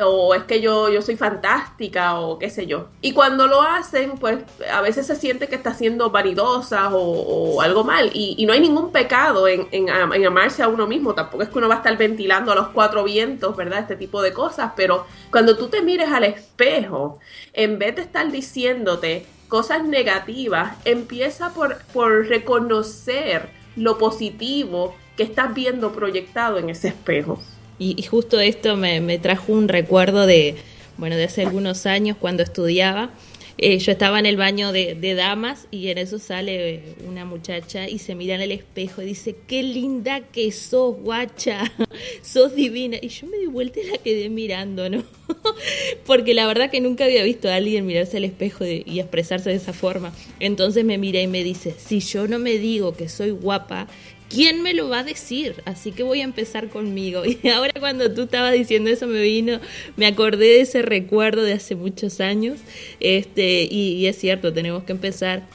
O 0.00 0.32
es 0.32 0.44
que 0.44 0.60
yo, 0.60 0.88
yo 0.88 1.02
soy 1.02 1.16
fantástica 1.16 2.20
o 2.20 2.38
qué 2.38 2.50
sé 2.50 2.68
yo. 2.68 2.86
Y 3.00 3.12
cuando 3.12 3.48
lo 3.48 3.62
hacen, 3.62 4.12
pues 4.12 4.38
a 4.72 4.80
veces 4.80 5.08
se 5.08 5.16
siente 5.16 5.48
que 5.48 5.56
está 5.56 5.74
siendo 5.74 6.10
vanidosa 6.10 6.90
o, 6.92 7.60
algo 7.60 7.82
mal. 7.82 8.12
Y, 8.14 8.46
no 8.46 8.52
hay 8.52 8.60
ningún 8.60 8.92
pecado 8.92 9.48
en, 9.48 9.66
en, 9.72 9.88
en, 9.88 10.26
amarse 10.26 10.62
a 10.62 10.68
uno 10.68 10.86
mismo. 10.86 11.14
Tampoco 11.14 11.42
es 11.42 11.48
que 11.48 11.58
uno 11.58 11.66
va 11.68 11.74
a 11.74 11.78
estar 11.78 11.96
ventilando 11.96 12.52
a 12.52 12.54
los 12.54 12.68
cuatro 12.68 13.02
vientos, 13.02 13.56
¿verdad? 13.56 13.80
Este 13.80 13.96
tipo 13.96 14.22
de 14.22 14.32
cosas. 14.32 14.70
Pero 14.76 15.04
cuando 15.32 15.56
tú 15.56 15.66
te 15.66 15.82
mires 15.82 16.10
al 16.10 16.22
espejo, 16.22 17.18
en 17.52 17.80
vez 17.80 17.96
de 17.96 18.02
estar 18.02 18.30
diciéndote, 18.30 19.26
cosas 19.48 19.84
negativas, 19.84 20.76
empieza 20.84 21.52
por, 21.54 21.78
por 21.92 22.28
reconocer 22.28 23.48
lo 23.76 23.98
positivo 23.98 24.94
que 25.16 25.22
estás 25.22 25.54
viendo 25.54 25.92
proyectado 25.92 26.58
en 26.58 26.70
ese 26.70 26.88
espejo. 26.88 27.40
Y, 27.80 28.02
justo 28.02 28.40
esto 28.40 28.76
me, 28.76 29.00
me, 29.00 29.18
trajo 29.18 29.52
un 29.52 29.68
recuerdo 29.68 30.26
de, 30.26 30.56
bueno, 30.96 31.16
de 31.16 31.24
hace 31.24 31.42
algunos 31.42 31.86
años 31.86 32.16
cuando 32.18 32.42
estudiaba. 32.42 33.10
Eh, 33.60 33.78
yo 33.80 33.90
estaba 33.90 34.20
en 34.20 34.26
el 34.26 34.36
baño 34.36 34.70
de, 34.70 34.94
de, 34.94 35.14
damas 35.14 35.66
y 35.72 35.88
en 35.88 35.98
eso 35.98 36.20
sale 36.20 36.94
una 37.08 37.24
muchacha 37.24 37.88
y 37.88 37.98
se 37.98 38.14
mira 38.14 38.36
en 38.36 38.40
el 38.40 38.52
espejo 38.52 39.02
y 39.02 39.06
dice, 39.06 39.34
qué 39.48 39.64
linda 39.64 40.20
que 40.20 40.52
sos, 40.52 40.96
guacha, 40.96 41.64
sos 42.22 42.54
divina. 42.54 42.98
Y 43.02 43.08
yo 43.08 43.26
me 43.26 43.36
di 43.36 43.46
vuelta 43.46 43.80
y 43.80 43.90
la 43.90 43.98
quedé 43.98 44.28
mirando, 44.28 44.88
¿no? 44.88 45.02
Porque 46.06 46.34
la 46.34 46.46
verdad 46.46 46.70
que 46.70 46.80
nunca 46.80 47.04
había 47.04 47.24
visto 47.24 47.48
a 47.48 47.56
alguien 47.56 47.84
mirarse 47.84 48.18
al 48.18 48.24
espejo 48.24 48.64
y 48.64 49.00
expresarse 49.00 49.50
de 49.50 49.56
esa 49.56 49.72
forma. 49.72 50.12
Entonces 50.38 50.84
me 50.84 50.96
mira 50.96 51.20
y 51.20 51.26
me 51.26 51.42
dice, 51.42 51.74
si 51.76 51.98
yo 51.98 52.28
no 52.28 52.38
me 52.38 52.58
digo 52.58 52.94
que 52.94 53.08
soy 53.08 53.30
guapa, 53.30 53.88
¿quién 54.28 54.62
me 54.62 54.74
lo 54.74 54.88
va 54.88 55.00
a 55.00 55.04
decir? 55.04 55.62
Así 55.64 55.92
que 55.92 56.02
voy 56.02 56.20
a 56.20 56.24
empezar 56.24 56.68
conmigo. 56.68 57.22
Y 57.42 57.48
ahora 57.48 57.72
cuando 57.78 58.12
tú 58.12 58.22
estabas 58.22 58.52
diciendo 58.52 58.90
eso 58.90 59.06
me 59.06 59.22
vino, 59.22 59.60
me 59.96 60.06
acordé 60.06 60.46
de 60.46 60.60
ese 60.62 60.82
recuerdo 60.82 61.42
de 61.42 61.52
hace 61.52 61.74
muchos 61.74 62.20
años. 62.20 62.58
Este, 63.00 63.68
y, 63.70 64.06
es 64.06 64.18
cierto, 64.18 64.52
tenemos 64.52 64.84
que 64.84 64.92
empezar 64.92 65.46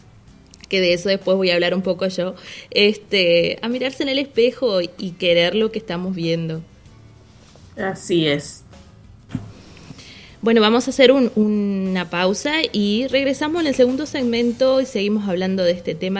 que 0.70 0.82
de 0.82 0.94
eso 0.94 1.10
después 1.10 1.38
voy 1.38 1.52
a 1.52 1.56
hablar 1.56 1.76
un 1.76 1.84
poco 1.84 2.08
yo, 2.08 2.36
este, 2.72 3.60
a 3.62 3.68
mirarse 3.68 4.02
en 4.02 4.10
el 4.10 4.18
espejo 4.18 4.82
y 4.82 5.12
querer 5.20 5.56
lo 5.56 5.72
que 5.72 5.80
estamos 5.80 6.16
viendo. 6.16 6.64
Así 7.78 8.26
es. 8.28 8.64
Bueno, 10.42 10.62
vamos 10.62 10.88
a 10.88 10.90
hacer 10.90 11.12
una 11.12 12.10
pausa 12.10 12.56
y 12.72 13.08
regresamos 13.08 13.62
en 13.62 13.68
el 13.68 13.76
segundo 13.76 14.06
segmento 14.06 14.82
y 14.82 14.86
seguimos 14.86 15.30
hablando 15.30 15.64
de 15.64 15.72
este 15.72 15.96
tema 15.96 16.20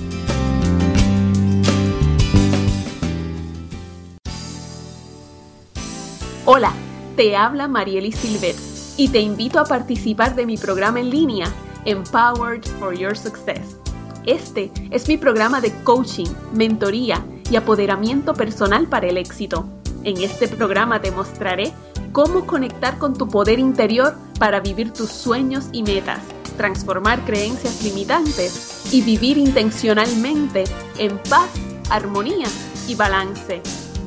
Hola, 6.53 6.73
te 7.15 7.37
habla 7.37 7.69
Marieli 7.69 8.11
Silvet 8.11 8.57
y 8.97 9.07
te 9.07 9.21
invito 9.21 9.57
a 9.57 9.63
participar 9.63 10.35
de 10.35 10.45
mi 10.45 10.57
programa 10.57 10.99
en 10.99 11.09
línea 11.09 11.47
Empowered 11.85 12.65
for 12.77 12.93
Your 12.93 13.17
Success. 13.17 13.77
Este 14.25 14.69
es 14.89 15.07
mi 15.07 15.15
programa 15.15 15.61
de 15.61 15.71
coaching, 15.85 16.27
mentoría 16.51 17.25
y 17.49 17.55
apoderamiento 17.55 18.33
personal 18.33 18.85
para 18.87 19.07
el 19.07 19.15
éxito. 19.15 19.65
En 20.03 20.17
este 20.17 20.49
programa 20.49 20.99
te 20.99 21.11
mostraré 21.11 21.71
cómo 22.11 22.45
conectar 22.45 22.97
con 22.97 23.13
tu 23.13 23.29
poder 23.29 23.57
interior 23.57 24.13
para 24.37 24.59
vivir 24.59 24.91
tus 24.91 25.09
sueños 25.09 25.69
y 25.71 25.83
metas, 25.83 26.19
transformar 26.57 27.23
creencias 27.23 27.81
limitantes 27.81 28.89
y 28.91 29.01
vivir 29.01 29.37
intencionalmente 29.37 30.65
en 30.97 31.17
paz, 31.29 31.49
armonía 31.89 32.49
y 32.89 32.95
balance. 32.95 33.61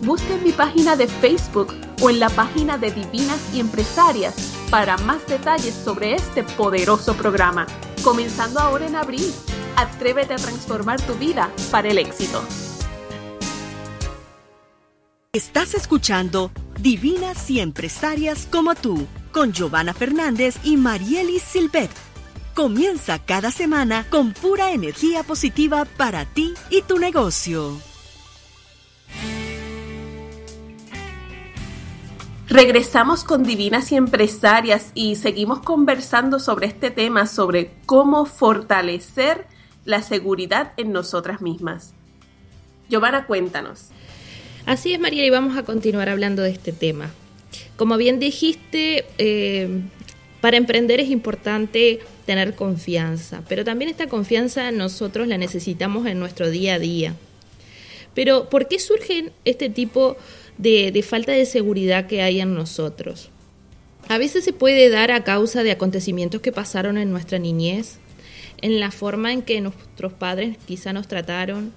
Busca 0.04 0.34
en 0.34 0.44
mi 0.44 0.52
página 0.52 0.96
de 0.96 1.08
Facebook 1.08 1.74
o 2.02 2.10
en 2.10 2.20
la 2.20 2.28
página 2.28 2.76
de 2.76 2.90
Divinas 2.90 3.40
y 3.54 3.60
Empresarias 3.60 4.34
para 4.70 4.98
más 4.98 5.26
detalles 5.26 5.74
sobre 5.74 6.14
este 6.14 6.42
poderoso 6.42 7.14
programa. 7.14 7.66
Comenzando 8.02 8.60
ahora 8.60 8.86
en 8.86 8.96
abril, 8.96 9.32
atrévete 9.76 10.34
a 10.34 10.36
transformar 10.36 11.00
tu 11.00 11.14
vida 11.14 11.50
para 11.70 11.88
el 11.88 11.96
éxito. 11.96 12.44
Estás 15.32 15.72
escuchando 15.72 16.50
Divinas 16.78 17.48
y 17.48 17.60
Empresarias 17.60 18.46
como 18.50 18.74
tú 18.74 19.06
con 19.32 19.54
Giovanna 19.54 19.94
Fernández 19.94 20.56
y 20.64 20.76
Marielis 20.76 21.42
Silvet. 21.42 21.90
Comienza 22.54 23.20
cada 23.20 23.50
semana 23.50 24.04
con 24.10 24.34
pura 24.34 24.70
energía 24.70 25.22
positiva 25.22 25.86
para 25.96 26.26
ti 26.26 26.52
y 26.68 26.82
tu 26.82 26.98
negocio. 26.98 27.93
Regresamos 32.48 33.24
con 33.24 33.42
Divinas 33.42 33.90
y 33.90 33.96
Empresarias 33.96 34.90
y 34.94 35.16
seguimos 35.16 35.60
conversando 35.60 36.38
sobre 36.38 36.66
este 36.66 36.90
tema, 36.90 37.26
sobre 37.26 37.70
cómo 37.86 38.26
fortalecer 38.26 39.46
la 39.86 40.02
seguridad 40.02 40.72
en 40.76 40.92
nosotras 40.92 41.40
mismas. 41.40 41.94
Giovanna, 42.90 43.26
cuéntanos. 43.26 43.88
Así 44.66 44.92
es, 44.92 45.00
María, 45.00 45.24
y 45.24 45.30
vamos 45.30 45.56
a 45.56 45.62
continuar 45.62 46.10
hablando 46.10 46.42
de 46.42 46.50
este 46.50 46.72
tema. 46.72 47.10
Como 47.76 47.96
bien 47.96 48.18
dijiste, 48.20 49.06
eh, 49.16 49.80
para 50.42 50.58
emprender 50.58 51.00
es 51.00 51.08
importante 51.08 52.00
tener 52.26 52.54
confianza, 52.54 53.42
pero 53.48 53.64
también 53.64 53.90
esta 53.90 54.06
confianza 54.06 54.70
nosotros 54.70 55.28
la 55.28 55.38
necesitamos 55.38 56.06
en 56.06 56.18
nuestro 56.18 56.50
día 56.50 56.74
a 56.74 56.78
día. 56.78 57.14
Pero, 58.14 58.48
¿por 58.48 58.68
qué 58.68 58.78
surgen 58.78 59.32
este 59.44 59.68
tipo 59.68 60.12
de, 60.12 60.16
de 60.58 61.04
falta 61.06 61.32
de 61.32 61.46
seguridad 61.46 62.06
que 62.06 62.22
hay 62.22 62.40
en 62.40 62.54
nosotros? 62.54 63.30
A 64.08 64.18
veces 64.18 64.44
se 64.44 64.52
puede 64.52 64.90
dar 64.90 65.10
a 65.10 65.24
causa 65.24 65.62
de 65.62 65.70
acontecimientos 65.70 66.40
que 66.40 66.52
pasaron 66.52 66.98
en 66.98 67.10
nuestra 67.10 67.38
niñez, 67.38 67.98
en 68.60 68.78
la 68.78 68.90
forma 68.90 69.32
en 69.32 69.42
que 69.42 69.60
nuestros 69.60 70.12
padres 70.12 70.58
quizá 70.66 70.92
nos 70.92 71.08
trataron, 71.08 71.72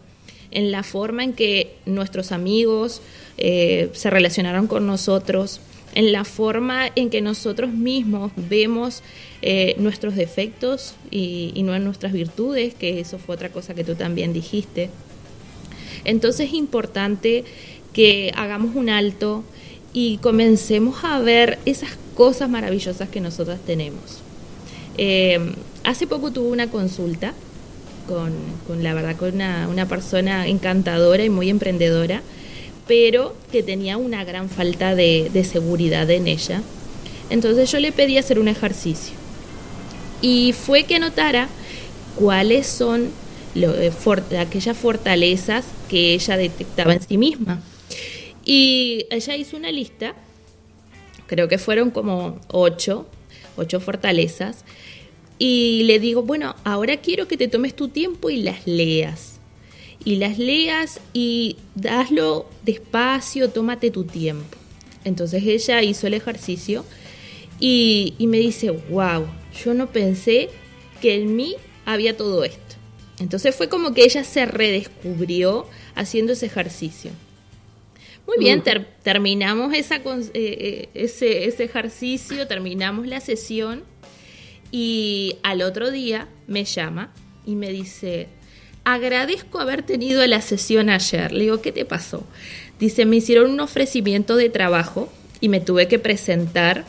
en 0.52 0.72
la 0.72 0.84
forma 0.84 1.24
en 1.24 1.34
que 1.34 1.76
nuestros 1.86 2.32
amigos 2.32 3.02
eh, 3.38 3.90
se 3.94 4.10
relacionaron 4.10 4.68
con 4.68 4.86
nosotros, 4.86 5.62
en 5.96 6.12
la 6.12 6.26
forma 6.26 6.90
en 6.96 7.10
que 7.10 7.22
nosotros 7.22 7.72
mismos 7.72 8.32
vemos 8.36 9.04
eh, 9.42 9.76
nuestros 9.80 10.16
defectos 10.16 10.96
y, 11.10 11.52
y 11.56 11.64
no 11.64 11.76
en 11.76 11.86
nuestras 11.86 12.12
virtudes, 12.12 12.74
que 12.74 13.00
eso 13.00 13.20
fue 13.20 13.36
otra 13.36 13.50
cosa 13.50 13.74
que 13.74 13.86
tú 13.86 13.96
también 13.96 14.34
dijiste. 14.34 14.90
Entonces 16.04 16.48
es 16.48 16.54
importante 16.54 17.46
que 17.98 18.32
hagamos 18.36 18.76
un 18.76 18.90
alto 18.90 19.44
y 19.92 20.18
comencemos 20.18 21.04
a 21.04 21.18
ver 21.18 21.58
esas 21.66 21.90
cosas 22.14 22.48
maravillosas 22.48 23.10
que 23.10 23.20
nosotras 23.20 23.60
tenemos. 23.66 24.20
Eh, 25.00 25.40
hace 25.84 26.06
poco 26.06 26.30
tuve 26.30 26.50
una 26.50 26.70
consulta 26.70 27.34
con, 28.08 28.84
la 28.84 28.94
verdad, 28.94 29.16
con 29.16 29.34
una, 29.34 29.86
persona 29.88 30.48
encantadora 30.48 31.26
y 31.26 31.32
muy 31.32 31.50
emprendedora, 31.50 32.22
pero 32.88 33.36
que 33.52 33.64
tenía 33.64 33.98
una 33.98 34.24
gran 34.24 34.48
falta 34.48 34.94
de, 34.94 35.32
seguridad 35.44 36.08
en 36.12 36.28
ella. 36.28 36.62
Entonces 37.32 37.72
yo 37.72 37.80
le 37.80 37.92
pedí 37.92 38.20
hacer 38.20 38.38
un 38.38 38.48
ejercicio 38.48 39.16
y 40.22 40.54
fue 40.54 40.84
que 40.84 41.00
notara 41.00 41.50
cuáles 42.16 42.68
son 42.68 43.10
eh, 43.56 43.92
aquellas 44.40 44.78
fortalezas 44.78 45.66
que 45.90 46.14
ella 46.14 46.38
detectaba 46.38 46.94
en 46.94 47.02
sí 47.02 47.18
misma. 47.18 47.60
Y 48.50 49.08
ella 49.10 49.36
hizo 49.36 49.58
una 49.58 49.74
lista, 49.74 50.16
creo 51.26 51.50
que 51.50 51.58
fueron 51.58 51.92
como 51.92 52.40
ocho, 52.48 53.06
ocho 53.58 53.82
fortalezas, 53.82 54.64
y 55.38 55.84
le 55.84 56.00
digo, 56.00 56.24
bueno, 56.24 56.56
ahora 56.64 56.96
quiero 56.96 57.28
que 57.28 57.36
te 57.36 57.50
tomes 57.50 57.76
tu 57.76 57.90
tiempo 57.90 58.30
y 58.30 58.38
las 58.38 58.66
leas. 58.66 59.42
Y 60.06 60.16
las 60.16 60.40
leas 60.40 61.02
y 61.12 61.58
hazlo 61.90 62.50
despacio, 62.64 63.50
tómate 63.50 63.92
tu 63.92 64.06
tiempo. 64.06 64.58
Entonces 65.04 65.44
ella 65.44 65.84
hizo 65.84 66.08
el 66.08 66.14
ejercicio 66.14 66.86
y, 67.60 68.16
me 68.18 68.38
dice, 68.38 68.72
wow, 68.72 69.28
yo 69.62 69.74
no 69.74 69.88
pensé 69.88 70.48
que 71.02 71.16
en 71.16 71.36
mí 71.36 71.56
había 71.86 72.16
todo 72.16 72.46
esto. 72.46 72.78
Entonces 73.20 73.54
fue 73.54 73.68
como 73.68 73.94
que 73.94 74.06
ella 74.06 74.24
se 74.24 74.46
redescubrió 74.46 75.68
haciendo 75.96 76.32
ese 76.32 76.46
ejercicio. 76.46 77.12
Muy 78.28 78.38
bien, 78.40 78.62
terminamos 79.04 79.74
esa, 79.74 79.96
eh, 79.96 80.02
eh, 80.34 80.90
ese, 80.94 81.46
ese 81.46 81.64
ejercicio, 81.64 82.46
terminamos 82.46 83.08
la 83.08 83.22
sesión 83.22 83.84
y 84.70 85.38
al 85.44 85.62
otro 85.62 85.92
día 85.92 86.28
me 86.46 86.66
llama 86.66 87.14
y 87.46 87.56
me 87.56 87.72
dice, 87.72 88.28
agradezco 88.84 89.62
haber 89.62 89.84
tenido 89.84 90.26
la 90.28 90.42
sesión 90.42 90.90
ayer. 90.90 91.32
Le 91.32 91.46
digo, 91.46 91.62
¿qué 91.62 91.72
te 91.72 91.86
pasó? 91.86 92.28
Dice, 92.80 93.06
me 93.06 93.16
hicieron 93.16 93.50
un 93.50 93.62
ofrecimiento 93.62 94.36
de 94.36 94.50
trabajo 94.50 95.12
y 95.40 95.48
me 95.48 95.62
tuve 95.62 95.88
que 95.88 95.98
presentar 95.98 96.84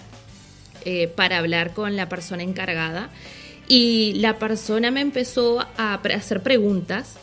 eh, 0.84 1.06
para 1.06 1.38
hablar 1.38 1.72
con 1.72 1.94
la 1.94 2.08
persona 2.08 2.42
encargada. 2.42 3.10
Y 3.68 4.14
la 4.14 4.38
persona 4.38 4.90
me 4.90 5.02
empezó 5.02 5.60
a 5.76 5.94
hacer 5.94 6.42
preguntas 6.42 7.16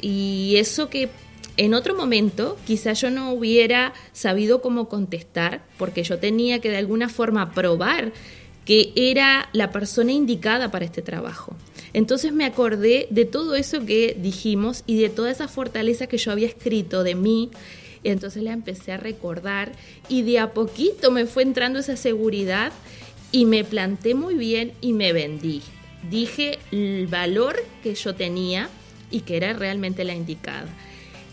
y 0.00 0.54
eso 0.56 0.88
que 0.88 1.10
en 1.58 1.74
otro 1.74 1.94
momento 1.94 2.56
quizás 2.66 3.00
yo 3.02 3.10
no 3.10 3.32
hubiera 3.32 3.92
sabido 4.12 4.62
cómo 4.62 4.88
contestar 4.88 5.60
porque 5.76 6.04
yo 6.04 6.18
tenía 6.18 6.60
que 6.60 6.70
de 6.70 6.78
alguna 6.78 7.08
forma 7.08 7.52
probar 7.52 8.12
que 8.64 8.92
era 8.96 9.48
la 9.52 9.72
persona 9.72 10.12
indicada 10.12 10.70
para 10.70 10.84
este 10.84 11.02
trabajo. 11.02 11.56
Entonces 11.92 12.32
me 12.32 12.44
acordé 12.44 13.08
de 13.10 13.24
todo 13.24 13.56
eso 13.56 13.84
que 13.84 14.16
dijimos 14.18 14.84
y 14.86 15.00
de 15.00 15.08
toda 15.08 15.30
esa 15.30 15.48
fortaleza 15.48 16.06
que 16.06 16.18
yo 16.18 16.32
había 16.32 16.48
escrito 16.48 17.02
de 17.02 17.14
mí. 17.14 17.50
entonces 18.04 18.42
la 18.42 18.52
empecé 18.52 18.92
a 18.92 18.96
recordar 18.96 19.72
y 20.08 20.22
de 20.22 20.38
a 20.38 20.52
poquito 20.52 21.10
me 21.10 21.26
fue 21.26 21.42
entrando 21.42 21.80
esa 21.80 21.96
seguridad 21.96 22.72
y 23.32 23.44
me 23.44 23.64
planté 23.64 24.14
muy 24.14 24.34
bien 24.34 24.72
y 24.80 24.92
me 24.92 25.12
vendí. 25.12 25.62
Dije 26.08 26.58
el 26.70 27.08
valor 27.08 27.56
que 27.82 27.94
yo 27.94 28.14
tenía 28.14 28.68
y 29.10 29.22
que 29.22 29.36
era 29.36 29.52
realmente 29.54 30.04
la 30.04 30.14
indicada. 30.14 30.68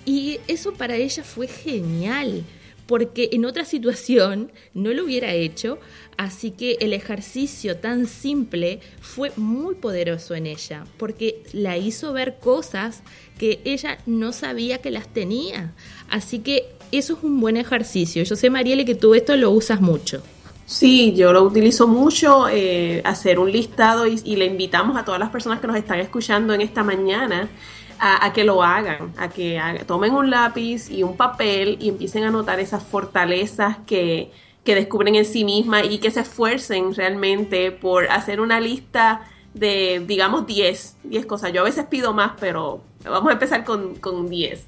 Y 0.06 0.40
eso 0.48 0.74
para 0.74 0.96
ella 0.96 1.24
fue 1.24 1.48
genial 1.48 2.44
porque 2.86 3.30
en 3.34 3.46
otra 3.46 3.66
situación 3.66 4.52
no 4.74 4.94
lo 4.94 5.06
hubiera 5.06 5.34
hecho, 5.34 5.80
así 6.18 6.52
que 6.52 6.78
el 6.80 6.94
ejercicio 6.94 7.78
tan 7.78 8.06
simple 8.06 8.80
fue 9.02 9.32
muy 9.36 9.76
poderoso 9.76 10.36
en 10.36 10.46
ella, 10.46 10.86
porque 10.98 11.44
la 11.54 11.78
hizo 11.78 12.14
ver 12.14 12.38
cosas 12.40 13.02
que 13.40 13.60
ella 13.66 13.98
no 14.06 14.34
sabía 14.34 14.80
que 14.80 14.92
las 14.92 15.08
tenía. 15.08 15.74
Así 16.10 16.40
que 16.40 16.76
eso 16.92 17.14
es 17.14 17.24
un 17.24 17.40
buen 17.42 17.58
ejercicio. 17.58 18.24
Yo 18.24 18.36
sé, 18.36 18.50
Marielle, 18.50 18.86
que 18.86 18.96
tú 18.96 19.16
esto 19.16 19.36
lo 19.36 19.52
usas 19.52 19.82
mucho. 19.82 20.22
Sí, 20.68 21.14
yo 21.16 21.32
lo 21.32 21.44
utilizo 21.44 21.88
mucho, 21.88 22.48
eh, 22.50 23.02
hacer 23.04 23.38
un 23.38 23.52
listado 23.52 24.08
y, 24.08 24.20
y 24.24 24.36
le 24.36 24.46
invitamos 24.46 24.98
a 24.98 25.06
todas 25.06 25.20
las 25.20 25.30
personas 25.30 25.60
que 25.60 25.68
nos 25.68 25.76
están 25.76 26.00
escuchando 26.00 26.54
en 26.54 26.62
esta 26.62 26.84
mañana 26.84 27.50
a, 28.00 28.34
que 28.34 28.44
lo 28.44 28.64
hagan, 28.64 29.14
a 29.18 29.30
que 29.30 29.60
tomen 29.88 30.14
un 30.14 30.30
lápiz 30.30 30.90
y 30.90 31.04
un 31.04 31.16
papel 31.16 31.78
y 31.80 31.90
empiecen 31.90 32.24
a 32.24 32.32
notar 32.32 32.60
esas 32.60 32.84
fortalezas 32.84 33.78
que, 33.86 34.32
que 34.64 34.76
descubren 34.76 35.16
en 35.16 35.26
sí 35.26 35.44
mismas 35.44 35.86
y 35.90 36.00
que 36.00 36.12
se 36.12 36.22
esfuercen 36.22 36.94
realmente 36.94 37.72
por 37.72 38.08
hacer 38.12 38.42
una 38.42 38.60
lista 38.60 39.22
de, 39.54 40.04
digamos, 40.06 40.46
10, 40.46 40.98
10 41.04 41.26
cosas. 41.26 41.54
Yo 41.54 41.62
a 41.62 41.66
veces 41.66 41.86
pido 41.86 42.14
más, 42.14 42.34
pero 42.40 42.82
vamos 43.04 43.30
a 43.30 43.34
empezar 43.34 43.64
con, 43.64 43.96
con 43.96 44.30
10. 44.30 44.68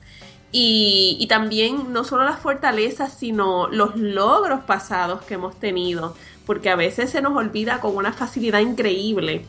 Y, 0.52 1.18
y, 1.20 1.28
también 1.28 1.92
no 1.92 2.06
solo 2.06 2.24
las 2.24 2.40
fortalezas, 2.40 3.14
sino 3.14 3.68
los 3.68 3.98
logros 3.98 4.62
pasados 4.62 5.22
que 5.24 5.34
hemos 5.34 5.60
tenido, 5.60 6.16
porque 6.46 6.70
a 6.70 6.78
veces 6.78 7.10
se 7.10 7.22
nos 7.22 7.36
olvida 7.36 7.82
con 7.82 7.98
una 7.98 8.14
facilidad 8.14 8.60
increíble 8.62 9.46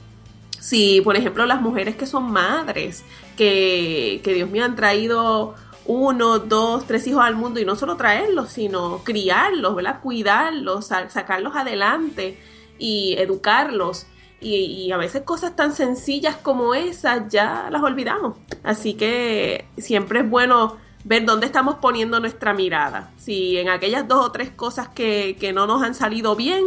si, 0.59 1.01
por 1.01 1.17
ejemplo, 1.17 1.47
las 1.47 1.61
mujeres 1.61 1.97
que 1.97 2.07
son 2.07 2.31
madres, 2.31 3.05
que, 3.37 4.21
que 4.25 4.35
Dios 4.35 4.51
mío 4.51 4.65
han 4.65 4.77
traído 4.77 5.55
uno, 5.87 6.39
dos, 6.39 6.87
tres 6.87 7.07
hijos 7.07 7.25
al 7.25 7.35
mundo 7.35 7.61
y 7.61 7.65
no 7.65 7.75
solo 7.75 7.97
traerlos, 7.97 8.51
sino 8.51 8.99
criarlos, 9.05 9.75
¿verdad? 9.75 10.01
Cuidarlos, 10.03 10.87
sacarlos 10.87 11.57
adelante 11.57 12.39
y 12.79 13.15
educarlos. 13.19 14.07
Y, 14.41 14.55
y, 14.55 14.93
a 14.93 14.97
veces 14.97 15.23
cosas 15.23 15.57
tan 15.57 15.75
sencillas 15.75 16.37
como 16.37 16.75
esas 16.75 17.29
ya 17.29 17.69
las 17.73 17.83
olvidamos. 17.83 18.37
Así 18.63 18.95
que 18.95 19.67
siempre 19.79 20.21
es 20.21 20.31
bueno 20.31 20.77
ver 21.05 21.25
dónde 21.25 21.47
estamos 21.47 21.77
poniendo 21.77 22.21
nuestra 22.21 22.53
mirada. 22.53 23.11
Si 23.17 23.57
en 23.57 23.69
aquellas 23.69 24.07
dos 24.07 24.27
o 24.27 24.31
tres 24.31 24.51
cosas 24.51 24.89
que, 24.89 25.37
que 25.41 25.53
no 25.53 25.67
nos 25.67 25.83
han 25.83 25.95
salido 25.95 26.37
bien 26.37 26.67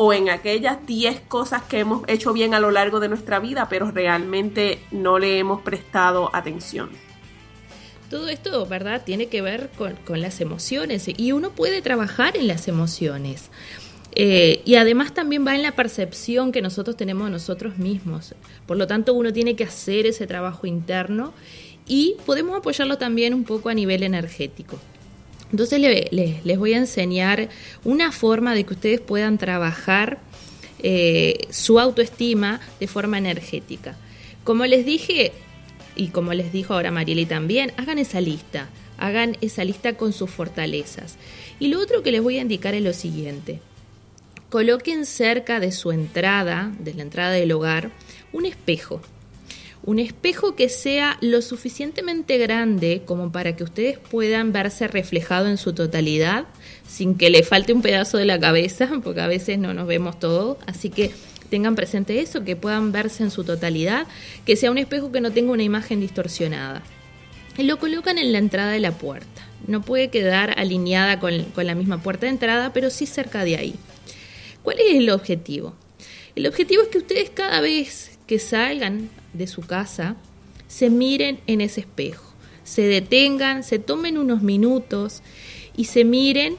o 0.00 0.12
en 0.12 0.30
aquellas 0.30 0.86
10 0.86 1.22
cosas 1.22 1.64
que 1.64 1.80
hemos 1.80 2.04
hecho 2.06 2.32
bien 2.32 2.54
a 2.54 2.60
lo 2.60 2.70
largo 2.70 3.00
de 3.00 3.08
nuestra 3.08 3.40
vida, 3.40 3.66
pero 3.68 3.90
realmente 3.90 4.78
no 4.92 5.18
le 5.18 5.40
hemos 5.40 5.62
prestado 5.62 6.30
atención. 6.32 6.90
Todo 8.08 8.28
esto, 8.28 8.64
¿verdad? 8.64 9.02
Tiene 9.04 9.26
que 9.26 9.42
ver 9.42 9.70
con, 9.76 10.20
las 10.20 10.40
emociones 10.40 11.08
y 11.08 11.32
uno 11.32 11.50
puede 11.50 11.82
trabajar 11.82 12.36
en 12.36 12.46
las 12.46 12.68
emociones. 12.68 13.50
Eh, 14.14 14.62
y 14.64 14.76
además 14.76 15.14
también 15.14 15.44
va 15.44 15.56
en 15.56 15.64
la 15.64 15.72
percepción 15.72 16.52
que 16.52 16.62
nosotros 16.62 16.96
tenemos 16.96 17.26
de 17.26 17.32
nosotros 17.32 17.76
mismos. 17.78 18.36
Por 18.66 18.76
lo 18.76 18.86
tanto, 18.86 19.14
uno 19.14 19.32
tiene 19.32 19.56
que 19.56 19.64
hacer 19.64 20.06
ese 20.06 20.28
trabajo 20.28 20.68
interno 20.68 21.34
y 21.88 22.14
podemos 22.24 22.56
apoyarlo 22.56 22.98
también 22.98 23.34
un 23.34 23.42
poco 23.42 23.68
a 23.68 23.74
nivel 23.74 24.04
energético. 24.04 24.78
Entonces 25.50 25.80
les 25.80 26.58
voy 26.58 26.74
a 26.74 26.78
enseñar 26.78 27.48
una 27.84 28.12
forma 28.12 28.54
de 28.54 28.64
que 28.64 28.74
ustedes 28.74 29.00
puedan 29.00 29.38
trabajar 29.38 30.18
eh, 30.80 31.46
su 31.50 31.80
autoestima 31.80 32.60
de 32.78 32.86
forma 32.86 33.18
energética. 33.18 33.96
Como 34.44 34.66
les 34.66 34.84
dije, 34.84 35.32
y 35.96 36.08
como 36.08 36.34
les 36.34 36.52
dijo 36.52 36.74
ahora 36.74 36.90
Marieli 36.90 37.26
también, 37.26 37.72
hagan 37.76 37.98
esa 37.98 38.20
lista, 38.20 38.68
hagan 38.98 39.36
esa 39.40 39.64
lista 39.64 39.94
con 39.94 40.12
sus 40.12 40.30
fortalezas. 40.30 41.16
Y 41.58 41.68
lo 41.68 41.80
otro 41.80 42.02
que 42.02 42.12
les 42.12 42.22
voy 42.22 42.38
a 42.38 42.42
indicar 42.42 42.74
es 42.74 42.82
lo 42.82 42.92
siguiente. 42.92 43.60
Coloquen 44.50 45.06
cerca 45.06 45.60
de 45.60 45.72
su 45.72 45.92
entrada, 45.92 46.72
de 46.78 46.94
la 46.94 47.02
entrada 47.02 47.32
del 47.32 47.52
hogar, 47.52 47.90
un 48.32 48.46
espejo 48.46 49.02
un 49.88 49.98
espejo 49.98 50.54
que 50.54 50.68
sea 50.68 51.16
lo 51.22 51.40
suficientemente 51.40 52.36
grande 52.36 53.00
como 53.06 53.32
para 53.32 53.56
que 53.56 53.64
ustedes 53.64 53.96
puedan 53.96 54.52
verse 54.52 54.86
reflejado 54.86 55.48
en 55.48 55.56
su 55.56 55.72
totalidad, 55.72 56.44
sin 56.86 57.14
que 57.14 57.30
le 57.30 57.42
falte 57.42 57.72
un 57.72 57.80
pedazo 57.80 58.18
de 58.18 58.26
la 58.26 58.38
cabeza, 58.38 58.90
porque 59.02 59.22
a 59.22 59.26
veces 59.26 59.58
no 59.58 59.72
nos 59.72 59.86
vemos 59.86 60.20
todo, 60.20 60.58
así 60.66 60.90
que 60.90 61.10
tengan 61.48 61.74
presente 61.74 62.20
eso, 62.20 62.44
que 62.44 62.54
puedan 62.54 62.92
verse 62.92 63.22
en 63.22 63.30
su 63.30 63.44
totalidad, 63.44 64.06
que 64.44 64.56
sea 64.56 64.70
un 64.70 64.76
espejo 64.76 65.10
que 65.10 65.22
no 65.22 65.30
tenga 65.30 65.52
una 65.52 65.62
imagen 65.62 66.00
distorsionada. 66.00 66.82
Lo 67.56 67.78
colocan 67.78 68.18
en 68.18 68.32
la 68.32 68.38
entrada 68.38 68.72
de 68.72 68.80
la 68.80 68.92
puerta. 68.92 69.48
No 69.66 69.80
puede 69.80 70.08
quedar 70.08 70.52
alineada 70.58 71.18
con, 71.18 71.44
con 71.54 71.66
la 71.66 71.74
misma 71.74 72.02
puerta 72.02 72.26
de 72.26 72.32
entrada, 72.32 72.74
pero 72.74 72.90
sí 72.90 73.06
cerca 73.06 73.42
de 73.42 73.56
ahí. 73.56 73.74
¿Cuál 74.62 74.80
es 74.80 74.96
el 74.96 75.08
objetivo? 75.08 75.74
El 76.36 76.46
objetivo 76.46 76.82
es 76.82 76.88
que 76.88 76.98
ustedes 76.98 77.30
cada 77.30 77.62
vez 77.62 78.18
que 78.26 78.38
salgan 78.38 79.08
de 79.32 79.46
su 79.46 79.62
casa, 79.62 80.16
se 80.66 80.90
miren 80.90 81.40
en 81.46 81.60
ese 81.60 81.80
espejo, 81.80 82.32
se 82.64 82.82
detengan, 82.82 83.64
se 83.64 83.78
tomen 83.78 84.18
unos 84.18 84.42
minutos 84.42 85.22
y 85.76 85.84
se 85.84 86.04
miren 86.04 86.56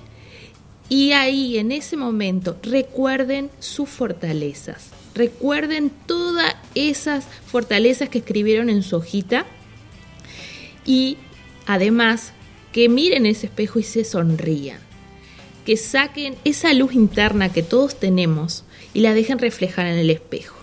y 0.89 1.11
ahí 1.11 1.59
en 1.59 1.71
ese 1.71 1.97
momento 1.97 2.57
recuerden 2.63 3.51
sus 3.59 3.89
fortalezas, 3.89 4.89
recuerden 5.13 5.91
todas 6.07 6.55
esas 6.73 7.25
fortalezas 7.45 8.09
que 8.09 8.19
escribieron 8.19 8.69
en 8.69 8.81
su 8.81 8.95
hojita 8.95 9.45
y 10.85 11.17
además 11.67 12.33
que 12.71 12.89
miren 12.89 13.27
ese 13.27 13.45
espejo 13.45 13.77
y 13.79 13.83
se 13.83 14.03
sonrían, 14.03 14.79
que 15.65 15.77
saquen 15.77 16.35
esa 16.43 16.73
luz 16.73 16.93
interna 16.93 17.53
que 17.53 17.61
todos 17.61 17.99
tenemos 17.99 18.63
y 18.93 19.01
la 19.01 19.13
dejen 19.13 19.37
reflejar 19.37 19.85
en 19.85 19.99
el 19.99 20.09
espejo. 20.09 20.55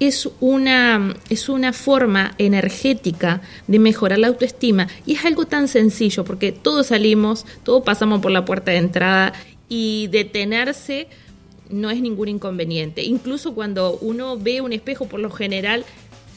Es 0.00 0.28
una, 0.40 1.14
es 1.30 1.48
una 1.48 1.72
forma 1.72 2.34
energética 2.38 3.40
de 3.66 3.78
mejorar 3.78 4.18
la 4.18 4.28
autoestima 4.28 4.88
y 5.06 5.14
es 5.14 5.24
algo 5.24 5.46
tan 5.46 5.68
sencillo 5.68 6.24
porque 6.24 6.52
todos 6.52 6.88
salimos, 6.88 7.46
todos 7.64 7.82
pasamos 7.82 8.20
por 8.20 8.30
la 8.30 8.44
puerta 8.44 8.70
de 8.72 8.78
entrada 8.78 9.32
y 9.68 10.08
detenerse 10.08 11.08
no 11.70 11.90
es 11.90 12.00
ningún 12.00 12.28
inconveniente. 12.28 13.02
Incluso 13.02 13.54
cuando 13.54 13.98
uno 14.00 14.36
ve 14.38 14.60
un 14.60 14.72
espejo, 14.72 15.06
por 15.06 15.20
lo 15.20 15.30
general 15.30 15.84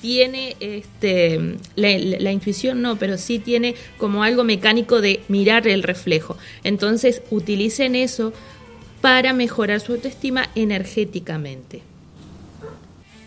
tiene 0.01 0.55
este 0.59 1.57
la, 1.75 1.89
la, 1.97 2.31
intuición 2.31 2.81
no, 2.81 2.97
pero 2.97 3.17
sí 3.17 3.37
tiene 3.37 3.75
como 3.97 4.23
algo 4.23 4.43
mecánico 4.43 5.01
de 5.01 5.21
mirar 5.27 5.67
el 5.67 5.83
reflejo. 5.83 6.37
Entonces 6.63 7.21
utilicen 7.29 7.95
eso 7.95 8.33
para 9.01 9.33
mejorar 9.33 9.81
su 9.81 9.93
autoestima 9.93 10.49
energéticamente. 10.55 11.88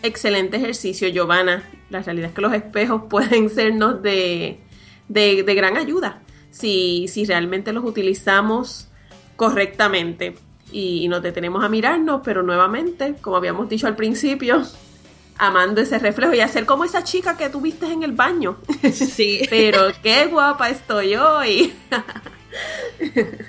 Excelente 0.03 0.57
ejercicio, 0.57 1.07
Giovanna. 1.07 1.63
La 1.89 2.01
realidad 2.01 2.27
es 2.27 2.35
que 2.35 2.41
los 2.41 2.53
espejos 2.53 3.03
pueden 3.09 3.49
sernos 3.49 4.03
de, 4.03 4.59
de, 5.07 5.55
gran 5.55 5.77
ayuda 5.77 6.21
si, 6.51 7.07
si, 7.07 7.25
realmente 7.25 7.71
los 7.71 7.85
utilizamos 7.85 8.89
correctamente 9.37 10.35
y, 10.73 11.07
nos 11.07 11.23
detenemos 11.23 11.63
a 11.63 11.69
mirarnos, 11.69 12.21
pero 12.23 12.43
nuevamente, 12.43 13.15
como 13.21 13.37
habíamos 13.37 13.69
dicho 13.69 13.87
al 13.87 13.95
principio, 13.95 14.61
amando 15.37 15.79
ese 15.79 15.97
reflejo 15.99 16.33
y 16.33 16.41
hacer 16.41 16.65
como 16.65 16.83
esa 16.83 17.05
chica 17.05 17.37
que 17.37 17.49
tuviste 17.49 17.85
en 17.85 18.03
el 18.03 18.11
baño. 18.11 18.57
Sí. 18.91 19.47
pero 19.49 19.87
qué 20.03 20.25
guapa 20.25 20.69
estoy 20.69 21.15
hoy. 21.15 21.73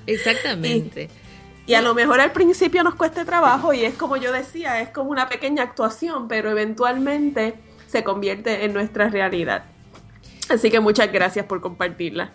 Exactamente. 0.06 1.10
Y 1.10 1.23
a 1.72 1.80
lo 1.80 1.94
mejor 1.94 2.20
al 2.20 2.32
principio 2.32 2.84
nos 2.84 2.94
cueste 2.94 3.24
trabajo 3.24 3.72
y 3.72 3.84
es 3.84 3.94
como 3.94 4.18
yo 4.18 4.30
decía, 4.32 4.82
es 4.82 4.90
como 4.90 5.10
una 5.10 5.30
pequeña 5.30 5.62
actuación, 5.62 6.28
pero 6.28 6.50
eventualmente 6.50 7.54
se 7.86 8.04
convierte 8.04 8.66
en 8.66 8.74
nuestra 8.74 9.08
realidad. 9.08 9.64
Así 10.50 10.70
que 10.70 10.80
muchas 10.80 11.10
gracias 11.10 11.46
por 11.46 11.62
compartirla. 11.62 12.32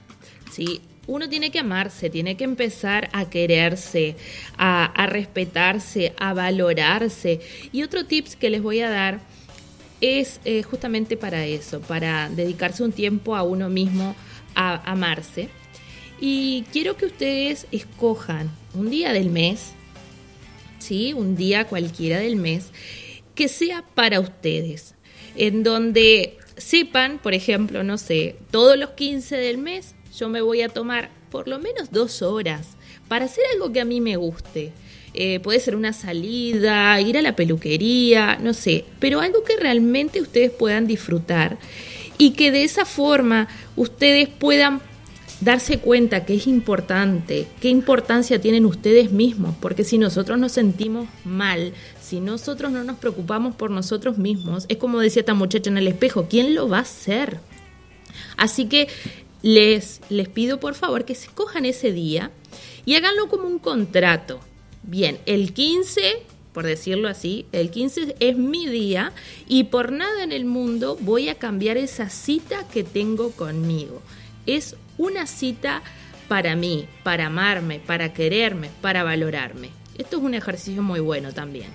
Sí, 0.49 0.81
uno 1.05 1.29
tiene 1.29 1.51
que 1.51 1.59
amarse, 1.59 2.09
tiene 2.09 2.37
que 2.37 2.43
empezar 2.43 3.09
a 3.13 3.29
quererse, 3.29 4.15
a, 4.57 5.05
respetarse, 5.07 6.13
a 6.19 6.33
valorarse. 6.33 7.41
Y 7.71 7.83
otro 7.83 8.05
tips 8.05 8.35
que 8.35 8.49
les 8.49 8.61
voy 8.61 8.81
a 8.81 8.89
dar 8.89 9.19
es 10.01 10.39
eh, 10.45 10.63
justamente 10.63 11.17
para 11.17 11.45
eso, 11.45 11.81
para 11.81 12.29
dedicarse 12.29 12.83
un 12.83 12.91
tiempo 12.91 13.35
a 13.35 13.43
uno 13.43 13.69
mismo, 13.69 14.15
a 14.55 14.81
amarse. 14.89 15.49
Y 16.19 16.65
quiero 16.71 16.95
que 16.95 17.07
ustedes 17.07 17.67
escojan 17.71 18.51
un 18.73 18.89
día 18.89 19.13
del 19.13 19.29
mes, 19.29 19.71
¿sí? 20.79 21.13
Un 21.13 21.35
día 21.35 21.67
cualquiera 21.67 22.19
del 22.19 22.35
mes, 22.35 22.71
que 23.35 23.47
sea 23.47 23.83
para 23.95 24.19
ustedes, 24.19 24.95
en 25.35 25.63
donde 25.63 26.37
sepan, 26.57 27.19
por 27.19 27.33
ejemplo, 27.33 27.83
no 27.83 27.97
sé, 27.97 28.35
todos 28.51 28.77
los 28.77 28.91
15 28.91 29.37
del 29.37 29.57
mes 29.57 29.95
yo 30.17 30.29
me 30.29 30.41
voy 30.41 30.61
a 30.61 30.69
tomar 30.69 31.09
por 31.31 31.47
lo 31.47 31.59
menos 31.59 31.91
dos 31.91 32.21
horas 32.21 32.75
para 33.07 33.25
hacer 33.25 33.43
algo 33.53 33.71
que 33.71 33.79
a 33.79 33.85
mí 33.85 34.01
me 34.01 34.17
guste. 34.17 34.71
Eh, 35.13 35.39
puede 35.39 35.59
ser 35.59 35.75
una 35.75 35.93
salida, 35.93 36.99
ir 37.01 37.17
a 37.17 37.21
la 37.21 37.35
peluquería, 37.35 38.37
no 38.39 38.53
sé, 38.53 38.85
pero 38.99 39.21
algo 39.21 39.43
que 39.43 39.57
realmente 39.57 40.21
ustedes 40.21 40.51
puedan 40.51 40.85
disfrutar 40.85 41.57
y 42.17 42.31
que 42.31 42.51
de 42.51 42.63
esa 42.63 42.85
forma 42.85 43.47
ustedes 43.75 44.27
puedan 44.27 44.81
darse 45.41 45.79
cuenta 45.79 46.25
que 46.25 46.35
es 46.35 46.47
importante, 46.47 47.47
qué 47.61 47.69
importancia 47.69 48.41
tienen 48.41 48.65
ustedes 48.65 49.11
mismos, 49.11 49.55
porque 49.59 49.83
si 49.83 49.97
nosotros 49.97 50.37
nos 50.37 50.51
sentimos 50.51 51.07
mal, 51.23 51.73
si 52.01 52.19
nosotros 52.19 52.71
no 52.71 52.83
nos 52.83 52.97
preocupamos 52.97 53.55
por 53.55 53.71
nosotros 53.71 54.17
mismos, 54.17 54.65
es 54.67 54.77
como 54.77 54.99
decía 54.99 55.21
esta 55.21 55.33
muchacha 55.33 55.69
en 55.69 55.77
el 55.77 55.87
espejo, 55.87 56.27
¿quién 56.29 56.55
lo 56.55 56.67
va 56.67 56.79
a 56.79 56.81
hacer? 56.81 57.39
Así 58.37 58.65
que 58.65 58.87
les, 59.41 60.01
les 60.09 60.27
pido 60.27 60.59
por 60.59 60.75
favor 60.75 61.05
que 61.05 61.15
se 61.15 61.29
cojan 61.29 61.65
ese 61.65 61.91
día 61.91 62.31
y 62.85 62.95
háganlo 62.95 63.29
como 63.29 63.47
un 63.47 63.59
contrato. 63.59 64.39
Bien, 64.83 65.19
el 65.25 65.53
15 65.53 66.23
por 66.53 66.65
decirlo 66.65 67.07
así, 67.07 67.45
el 67.51 67.69
15 67.69 68.15
es 68.19 68.37
mi 68.37 68.67
día 68.67 69.13
y 69.47 69.65
por 69.65 69.91
nada 69.91 70.23
en 70.23 70.31
el 70.31 70.45
mundo 70.45 70.97
voy 70.99 71.29
a 71.29 71.35
cambiar 71.35 71.77
esa 71.77 72.09
cita 72.09 72.67
que 72.67 72.83
tengo 72.83 73.31
conmigo. 73.31 74.01
Es 74.45 74.75
una 74.99 75.25
cita 75.25 75.81
para 76.27 76.55
mí, 76.55 76.87
para 77.03 77.27
amarme, 77.27 77.79
para 77.79 78.13
quererme, 78.13 78.69
para 78.81 79.03
valorarme. 79.03 79.71
Esto 79.97 80.17
es 80.17 80.23
un 80.23 80.33
ejercicio 80.35 80.83
muy 80.83 80.99
bueno 80.99 81.33
también. 81.33 81.71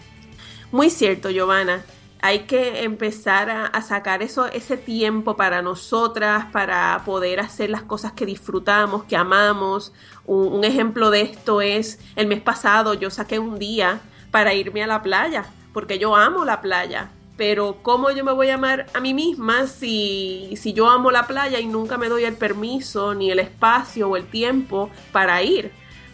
Muy 0.70 0.90
cierto, 0.90 1.30
Giovanna. 1.30 1.84
Hay 2.20 2.40
que 2.40 2.84
empezar 2.84 3.50
a, 3.50 3.82
sacar 3.82 4.22
eso, 4.22 4.46
ese 4.46 4.76
tiempo 4.76 5.36
para 5.36 5.62
nosotras, 5.62 6.46
para 6.52 7.02
poder 7.04 7.40
hacer 7.40 7.70
las 7.70 7.82
cosas 7.82 8.12
que 8.12 8.24
disfrutamos, 8.24 9.04
que 9.04 9.16
amamos. 9.16 9.92
un 10.24 10.64
ejemplo 10.64 11.10
de 11.10 11.22
esto 11.22 11.60
es, 11.60 11.98
el 12.16 12.26
mes 12.26 12.40
pasado 12.40 12.94
yo 12.94 13.10
saqué 13.10 13.38
un 13.38 13.58
día 13.58 14.00
para 14.30 14.54
irme 14.54 14.82
a 14.82 14.86
la 14.86 15.02
playa, 15.02 15.44
porque 15.72 15.98
yo 15.98 16.14
amo 16.16 16.44
la 16.44 16.60
playa 16.60 17.10
pero 17.36 17.78
¿cómo 17.82 18.10
yo 18.10 18.24
me 18.24 18.32
voy 18.32 18.50
a 18.50 18.54
amar 18.54 18.86
a 18.94 19.00
mí 19.00 19.12
misma 19.12 19.66
si, 19.66 20.54
si 20.56 20.72
yo 20.72 20.88
amo 20.88 21.10
la 21.10 21.26
playa 21.26 21.58
y 21.60 21.66
nunca 21.66 21.98
me 21.98 22.08
doy 22.08 22.24
el 22.24 22.34
permiso, 22.34 23.14
ni 23.14 23.30
el 23.30 23.40
espacio 23.40 24.08
o 24.08 24.16
el 24.16 24.26
tiempo 24.26 24.90
para 25.12 25.42
ir? 25.42 25.72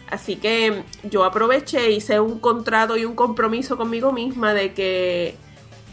Así 0.09 0.35
que 0.35 0.83
yo 1.03 1.23
aproveché, 1.23 1.91
hice 1.91 2.19
un 2.19 2.39
contrato 2.39 2.97
y 2.97 3.05
un 3.05 3.15
compromiso 3.15 3.77
conmigo 3.77 4.11
misma 4.11 4.53
de 4.53 4.73
que 4.73 5.35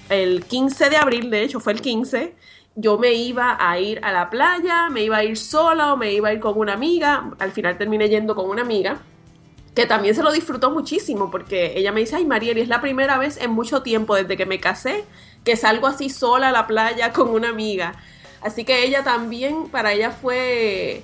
el 0.09 0.45
15 0.45 0.91
de 0.91 0.97
abril, 0.97 1.31
de 1.31 1.45
hecho 1.45 1.61
fue 1.61 1.73
el 1.75 1.81
15, 1.81 2.35
yo 2.75 2.99
me 2.99 3.13
iba 3.13 3.57
a 3.61 3.79
ir 3.79 4.01
a 4.03 4.13
la 4.13 4.31
playa, 4.31 4.89
me 4.89 5.03
iba 5.03 5.19
a 5.19 5.25
ir 5.25 5.37
sola 5.37 5.93
o 5.93 5.97
me 5.97 6.13
iba 6.13 6.31
a 6.31 6.33
ir 6.33 6.41
con 6.41 6.59
una 6.59 6.75
amiga. 6.75 7.31
Al 7.39 7.53
final 7.53 7.77
terminé 7.77 8.09
yendo 8.09 8.35
con 8.35 8.49
una 8.49 8.63
amiga 8.63 9.01
que 9.75 9.87
también 9.87 10.15
se 10.15 10.23
lo 10.23 10.33
disfrutó 10.33 10.71
muchísimo 10.71 11.31
porque 11.31 11.75
ella 11.77 11.93
me 11.93 12.01
dice, 12.01 12.17
ay 12.17 12.27
Marieli, 12.27 12.61
es 12.61 12.69
la 12.69 12.81
primera 12.81 13.19
vez 13.19 13.37
en 13.37 13.51
mucho 13.51 13.83
tiempo 13.83 14.15
desde 14.17 14.37
que 14.37 14.47
me 14.47 14.61
casé 14.61 15.05
que 15.45 15.57
salgo 15.57 15.87
así 15.87 16.11
sola 16.11 16.49
a 16.51 16.53
la 16.53 16.67
playa 16.67 17.13
con 17.15 17.31
una 17.31 17.49
amiga. 17.49 17.95
Así 18.41 18.65
que 18.65 18.85
ella 18.85 19.03
también, 19.03 19.69
para 19.69 19.93
ella 19.93 20.11
fue, 20.11 21.03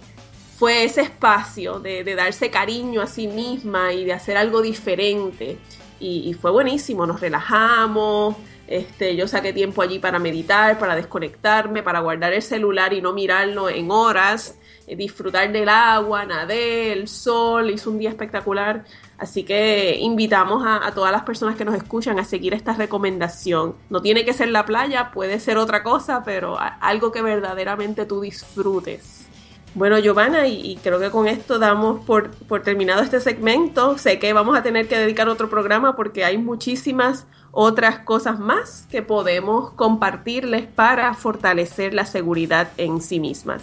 fue 0.58 0.84
ese 0.84 1.00
espacio 1.00 1.80
de, 1.80 2.04
darse 2.14 2.50
cariño 2.50 3.00
a 3.00 3.06
sí 3.06 3.26
misma 3.26 3.92
y 3.92 4.04
de 4.04 4.12
hacer 4.12 4.36
algo 4.36 4.62
diferente. 4.62 5.58
Y, 5.98 6.28
y, 6.28 6.34
fue 6.34 6.50
buenísimo, 6.50 7.06
nos 7.06 7.20
relajamos, 7.20 8.36
este, 8.66 9.16
yo 9.16 9.26
saqué 9.26 9.52
tiempo 9.52 9.82
allí 9.82 9.98
para 9.98 10.18
meditar, 10.18 10.78
para 10.78 10.94
desconectarme, 10.94 11.82
para 11.82 12.00
guardar 12.00 12.32
el 12.34 12.42
celular 12.42 12.92
y 12.92 13.00
no 13.00 13.12
mirarlo 13.12 13.68
en 13.68 13.90
horas 13.90 14.58
disfrutar 14.86 15.50
del 15.52 15.68
agua, 15.68 16.24
nadé, 16.24 16.92
el 16.92 17.08
sol, 17.08 17.70
hizo 17.70 17.90
un 17.90 17.98
día 17.98 18.10
espectacular. 18.10 18.84
Así 19.18 19.44
que 19.44 19.96
invitamos 20.00 20.64
a, 20.66 20.90
todas 20.92 21.12
las 21.12 21.22
personas 21.22 21.56
que 21.56 21.64
nos 21.64 21.74
escuchan 21.74 22.18
a 22.18 22.24
seguir 22.24 22.52
esta 22.54 22.74
recomendación. 22.74 23.74
No 23.88 24.02
tiene 24.02 24.24
que 24.24 24.32
ser 24.32 24.48
la 24.48 24.64
playa, 24.64 25.10
puede 25.12 25.40
ser 25.40 25.56
otra 25.56 25.82
cosa, 25.82 26.22
pero 26.24 26.58
algo 26.80 27.12
que 27.12 27.22
verdaderamente 27.22 28.06
tú 28.06 28.20
disfrutes. 28.20 29.26
Bueno, 29.74 29.98
Giovanna, 29.98 30.46
y, 30.46 30.78
creo 30.82 31.00
que 31.00 31.10
con 31.10 31.26
esto 31.26 31.58
damos 31.58 32.04
por 32.04 32.62
terminado 32.62 33.02
este 33.02 33.20
segmento. 33.20 33.98
Sé 33.98 34.18
que 34.18 34.32
vamos 34.32 34.56
a 34.56 34.62
tener 34.62 34.86
que 34.86 34.98
dedicar 34.98 35.28
otro 35.28 35.48
programa 35.48 35.96
porque 35.96 36.24
hay 36.24 36.38
muchísimas 36.38 37.26
otras 37.54 38.00
cosas 38.00 38.38
más 38.38 38.86
que 38.90 39.02
podemos 39.02 39.70
compartirles 39.72 40.66
para 40.66 41.14
fortalecer 41.14 41.94
la 41.94 42.04
seguridad 42.04 42.68
en 42.76 43.00
sí 43.00 43.20
mismas. 43.20 43.62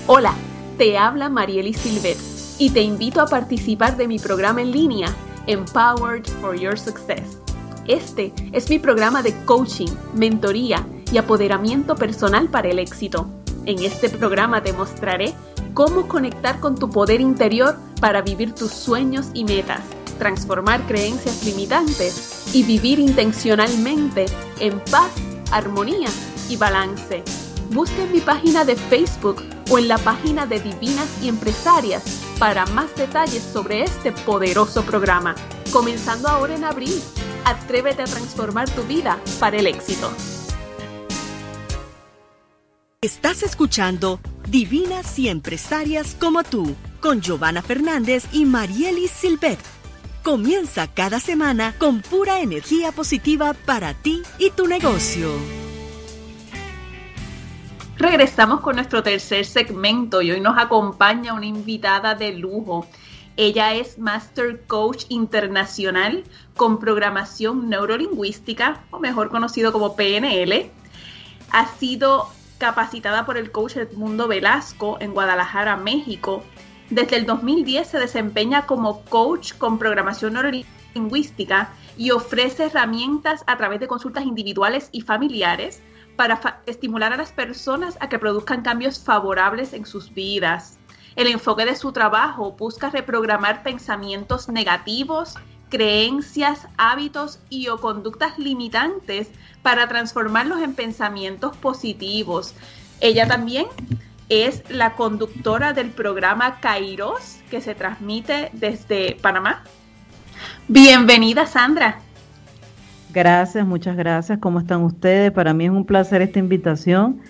Hola, 0.10 0.34
te 0.78 0.98
habla 0.98 1.30
Marieli 1.30 1.74
Silvet 1.74 2.18
y 2.60 2.70
te 2.70 2.82
invito 2.82 3.22
a 3.22 3.28
participar 3.28 3.98
de 3.98 4.08
mi 4.08 4.20
programa 4.20 4.62
en 4.62 4.72
línea 4.72 5.14
Empowered 5.48 6.26
for 6.42 6.58
Your 6.58 6.78
Success. 6.78 7.40
Este 7.88 8.34
es 8.52 8.70
mi 8.70 8.80
programa 8.80 9.22
de 9.22 9.34
coaching, 9.46 9.88
mentoría 10.14 10.86
y 11.12 11.18
apoderamiento 11.18 11.96
personal 11.96 12.50
para 12.50 12.70
el 12.70 12.80
éxito. 12.80 13.28
En 13.66 13.84
este 13.84 14.10
programa 14.10 14.64
te 14.64 14.74
mostraré 14.74 15.34
cómo 15.74 16.08
conectar 16.08 16.60
con 16.60 16.76
tu 16.76 16.90
poder 16.90 17.22
interior 17.22 17.78
para 18.00 18.22
vivir 18.22 18.54
tus 18.54 18.72
sueños 18.72 19.28
y 19.34 19.44
metas, 19.44 19.82
transformar 20.18 20.82
creencias 20.88 21.44
limitantes 21.44 22.50
y 22.54 22.64
vivir 22.64 23.00
intencionalmente 23.00 24.26
en 24.60 24.80
paz, 24.92 25.12
armonía 25.52 26.10
y 26.50 26.56
balance. 26.56 27.24
Busca 27.72 28.04
en 28.04 28.14
mi 28.14 28.22
página 28.22 28.64
de 28.64 28.76
Facebook 28.76 29.44
o 29.70 29.78
en 29.78 29.90
la 29.90 29.98
página 29.98 30.46
de 30.46 30.60
Divinas 30.62 31.10
y 31.22 31.28
Empresarias 31.28 32.04
para 32.40 32.66
más 32.68 32.96
detalles 32.96 33.44
sobre 33.44 33.84
este 33.84 34.12
poderoso 34.12 34.84
programa. 34.84 35.36
Comenzando 35.72 36.30
ahora 36.30 36.56
en 36.56 36.64
abril, 36.64 37.02
atrévete 37.44 38.04
a 38.04 38.06
transformar 38.06 38.70
tu 38.70 38.84
vida 38.84 39.20
para 39.40 39.58
el 39.58 39.68
éxito. 39.68 40.10
Estás 43.08 43.42
escuchando 43.42 44.20
Divinas 44.50 45.18
y 45.18 45.30
Empresarias 45.30 46.14
como 46.20 46.44
tú, 46.44 46.76
con 47.00 47.22
Giovanna 47.22 47.62
Fernández 47.62 48.26
y 48.34 48.44
Marielis 48.44 49.12
Silvet. 49.12 49.58
Comienza 50.24 50.94
cada 50.94 51.22
semana 51.22 51.74
con 51.78 52.02
pura 52.02 52.42
energía 52.42 52.92
positiva 52.92 53.54
para 53.54 53.94
ti 53.94 54.24
y 54.40 54.50
tu 54.50 54.68
negocio. 54.68 55.30
Regresamos 57.96 58.60
con 58.60 58.76
nuestro 58.76 59.02
tercer 59.04 59.46
segmento 59.46 60.22
y 60.22 60.32
hoy 60.32 60.42
nos 60.42 60.58
acompaña 60.58 61.34
una 61.34 61.46
invitada 61.46 62.14
de 62.14 62.34
lujo. 62.34 62.88
Ella 63.38 63.74
es 63.74 63.98
Master 63.98 64.66
Coach 64.68 65.06
Internacional 65.08 66.26
con 66.58 66.78
programación 66.78 67.70
neurolingüística, 67.70 68.84
o 68.92 69.00
mejor 69.00 69.30
conocido 69.30 69.72
como 69.72 69.96
PNL. 69.96 70.70
Ha 71.54 71.68
sido 71.78 72.36
capacitada 72.58 73.26
por 73.26 73.38
el 73.38 73.52
coach 73.52 73.78
Edmundo 73.78 74.28
Velasco 74.28 74.98
en 75.00 75.14
Guadalajara, 75.14 75.78
México. 75.78 76.44
Desde 76.90 77.18
el 77.18 77.26
2010 77.26 77.88
se 77.88 78.00
desempeña 78.00 78.66
como 78.66 79.02
coach 79.06 79.54
con 79.54 79.78
programación 79.78 80.34
neurolingüística 80.34 81.70
y 81.98 82.12
ofrece 82.12 82.66
herramientas 82.66 83.44
a 83.48 83.58
través 83.58 83.80
de 83.80 83.88
consultas 83.88 84.26
individuales 84.26 84.90
y 84.92 85.02
familiares 85.02 85.82
para 86.16 86.62
estimular 86.66 87.14
a 87.14 87.18
las 87.18 87.32
personas 87.32 87.98
a 88.00 88.10
que 88.10 88.20
produzcan 88.20 88.62
cambios 88.62 89.04
favorables 89.04 89.74
en 89.74 89.86
sus 89.86 90.14
vidas. 90.14 90.80
El 91.16 91.28
enfoque 91.28 91.66
de 91.66 91.76
su 91.76 91.92
trabajo 91.92 92.52
busca 92.54 92.90
reprogramar 92.90 93.64
pensamientos 93.64 94.50
negativos, 94.50 95.36
creencias, 95.70 96.68
hábitos 96.78 97.40
y 97.50 97.68
o 97.68 97.78
conductas 97.78 98.38
limitantes 98.38 99.30
para 99.62 99.88
transformarlos 99.88 100.62
en 100.62 100.74
pensamientos 100.74 101.56
positivos. 101.58 102.54
Ella 103.02 103.28
también 103.28 103.66
es 104.30 104.64
la 104.70 104.94
conductora 104.94 105.74
del 105.74 105.92
programa 105.92 106.60
Kairos 106.60 107.38
que 107.50 107.62
se 107.62 107.76
transmite 107.76 108.50
desde 108.54 109.18
Panamá. 109.22 109.64
Bienvenida, 110.68 111.46
Sandra. 111.46 112.00
Gracias, 113.14 113.66
muchas 113.66 113.96
gracias. 113.96 114.40
¿Cómo 114.40 114.60
están 114.60 114.84
ustedes? 114.84 115.32
Para 115.32 115.54
mí 115.54 115.66
es 115.66 115.72
un 115.72 115.86
placer 115.86 116.22
esta 116.22 116.40
invitación. 116.40 117.22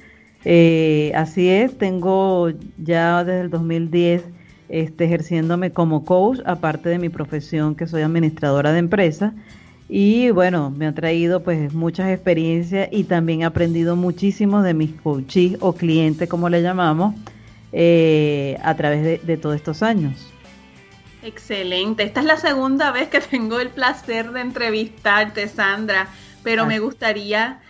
Eh, 0.44 1.12
así 1.16 1.50
es, 1.50 1.78
tengo 1.78 2.50
ya 2.78 3.24
desde 3.24 3.42
el 3.42 3.50
2010 3.50 4.37
este, 4.70 5.06
ejerciéndome 5.06 5.72
como 5.72 6.06
coach, 6.06 6.40
aparte 6.46 6.90
de 6.90 7.00
mi 7.00 7.10
profesión 7.10 7.76
que 7.76 7.88
soy 7.88 8.02
administradora 8.02 8.72
de 8.72 8.80
empresas. 8.80 9.34
Y 9.90 10.32
bueno, 10.32 10.70
me 10.70 10.86
ha 10.86 10.94
traído 10.94 11.44
pues 11.44 11.74
muchas 11.74 12.10
experiencias 12.10 12.90
y 12.92 13.06
también 13.06 13.42
he 13.42 13.46
aprendido 13.46 13.96
muchísimo 13.96 14.62
de 14.62 14.74
mis 14.74 14.92
coaches 15.02 15.58
o 15.62 15.74
clientes, 15.74 16.28
como 16.28 16.50
le 16.50 16.62
llamamos, 16.62 17.16
eh, 17.72 18.58
a 18.64 18.76
través 18.76 19.26
de, 19.26 19.38
todos 19.38 19.56
estos 19.56 19.84
años. 19.84 20.28
Excelente. 21.24 22.04
Esta 22.04 22.20
es 22.20 22.26
la 22.26 22.38
segunda 22.38 22.92
vez 22.92 23.08
que 23.08 23.22
tengo 23.22 23.60
el 23.60 23.70
placer 23.70 24.32
de 24.32 24.42
entrevistarte, 24.42 25.48
Sandra, 25.48 26.10
pero 26.44 26.66
me 26.66 26.80
gustaría 26.80 27.62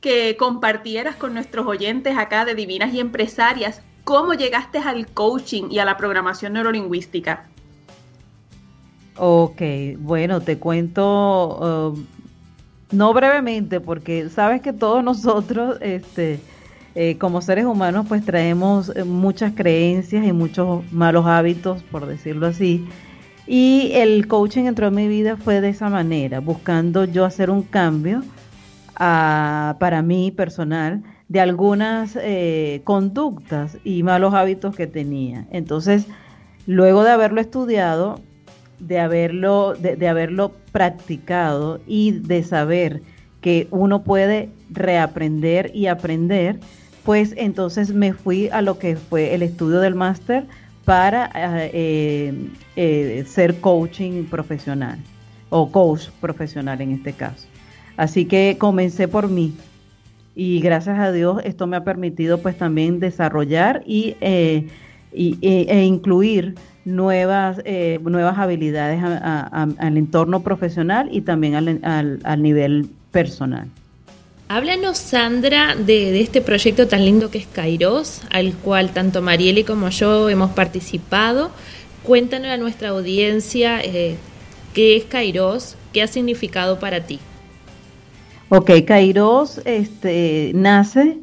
que 0.00 0.36
compartieras 0.36 1.16
con 1.16 1.34
nuestros 1.34 1.66
oyentes 1.66 2.16
acá 2.16 2.44
de 2.44 2.54
Divinas 2.54 2.92
y 2.94 3.00
Empresarias 3.00 3.82
cómo 4.04 4.34
llegaste 4.34 4.78
al 4.78 5.06
coaching 5.08 5.64
y 5.70 5.78
a 5.78 5.84
la 5.84 5.96
programación 5.96 6.52
neurolingüística. 6.52 7.46
Ok, 9.16 9.62
bueno, 9.98 10.40
te 10.40 10.58
cuento, 10.58 11.92
um, 11.92 12.04
no 12.90 13.12
brevemente, 13.14 13.80
porque 13.80 14.28
sabes 14.28 14.60
que 14.60 14.72
todos 14.72 15.02
nosotros, 15.04 15.78
este, 15.80 16.40
eh, 16.94 17.16
como 17.18 17.40
seres 17.40 17.64
humanos, 17.64 18.06
pues 18.08 18.24
traemos 18.24 18.94
eh, 18.94 19.04
muchas 19.04 19.52
creencias 19.54 20.26
y 20.26 20.32
muchos 20.32 20.90
malos 20.92 21.26
hábitos, 21.26 21.82
por 21.84 22.06
decirlo 22.06 22.46
así. 22.46 22.86
Y 23.46 23.92
el 23.94 24.26
coaching 24.26 24.64
entró 24.64 24.88
en 24.88 24.94
mi 24.94 25.06
vida 25.06 25.36
fue 25.36 25.60
de 25.60 25.68
esa 25.68 25.90
manera, 25.90 26.40
buscando 26.40 27.04
yo 27.04 27.24
hacer 27.24 27.50
un 27.50 27.62
cambio 27.62 28.22
ah, 28.96 29.76
para 29.78 30.02
mí 30.02 30.30
personal 30.30 31.02
de 31.34 31.40
algunas 31.40 32.16
eh, 32.22 32.80
conductas 32.84 33.76
y 33.82 34.04
malos 34.04 34.34
hábitos 34.34 34.76
que 34.76 34.86
tenía. 34.86 35.46
Entonces, 35.50 36.06
luego 36.64 37.02
de 37.02 37.10
haberlo 37.10 37.40
estudiado, 37.40 38.20
de 38.78 39.00
haberlo, 39.00 39.74
de, 39.74 40.08
haberlo 40.08 40.52
practicado 40.70 41.80
y 41.88 42.12
de 42.12 42.44
saber 42.44 43.02
que 43.40 43.66
uno 43.72 44.04
puede 44.04 44.48
reaprender 44.70 45.72
y 45.74 45.88
aprender, 45.88 46.60
pues 47.02 47.34
entonces 47.36 47.92
me 47.92 48.12
fui 48.12 48.48
a 48.50 48.62
lo 48.62 48.78
que 48.78 48.94
fue 48.94 49.34
el 49.34 49.42
estudio 49.42 49.80
del 49.80 49.96
máster 49.96 50.46
para 50.84 51.32
eh, 51.34 52.32
eh, 52.76 53.24
ser 53.26 53.56
coaching 53.56 54.26
profesional 54.26 55.00
o 55.50 55.72
coach 55.72 56.10
profesional 56.20 56.80
en 56.80 56.92
este 56.92 57.12
caso. 57.12 57.48
Así 57.96 58.24
que 58.24 58.54
comencé 58.56 59.08
por 59.08 59.28
mí 59.28 59.52
y 60.34 60.60
gracias 60.60 60.98
a 60.98 61.12
Dios 61.12 61.40
esto 61.44 61.66
me 61.66 61.76
ha 61.76 61.84
permitido 61.84 62.38
pues 62.38 62.58
también 62.58 63.00
desarrollar 63.00 63.82
y, 63.86 64.16
eh, 64.20 64.66
e 65.12 65.84
incluir 65.84 66.56
nuevas, 66.84 67.60
eh, 67.64 67.98
nuevas 68.02 68.38
habilidades 68.38 69.02
al 69.02 69.96
entorno 69.96 70.42
profesional 70.42 71.08
y 71.10 71.22
también 71.22 71.54
al, 71.54 72.20
al, 72.22 72.42
nivel 72.42 72.88
personal. 73.10 73.68
Háblanos, 74.48 74.98
Sandra, 74.98 75.74
de, 75.74 76.20
este 76.20 76.42
proyecto 76.42 76.86
tan 76.86 77.04
lindo 77.04 77.30
que 77.30 77.38
es 77.38 77.46
Kairos, 77.46 78.20
al 78.30 78.52
cual 78.54 78.90
tanto 78.90 79.22
Marieli 79.22 79.64
como 79.64 79.88
yo 79.88 80.28
hemos 80.28 80.50
participado. 80.50 81.50
cuéntanos 82.02 82.48
a 82.48 82.56
nuestra 82.58 82.90
audiencia 82.90 83.80
eh, 83.82 84.16
qué 84.74 84.96
es 84.96 85.04
Kairos, 85.04 85.76
qué 85.92 86.02
ha 86.02 86.06
significado 86.06 86.78
para 86.78 87.00
ti. 87.00 87.18
Ok, 88.50 88.70
Kairos 88.86 89.62
este, 89.64 90.52
nace 90.54 91.18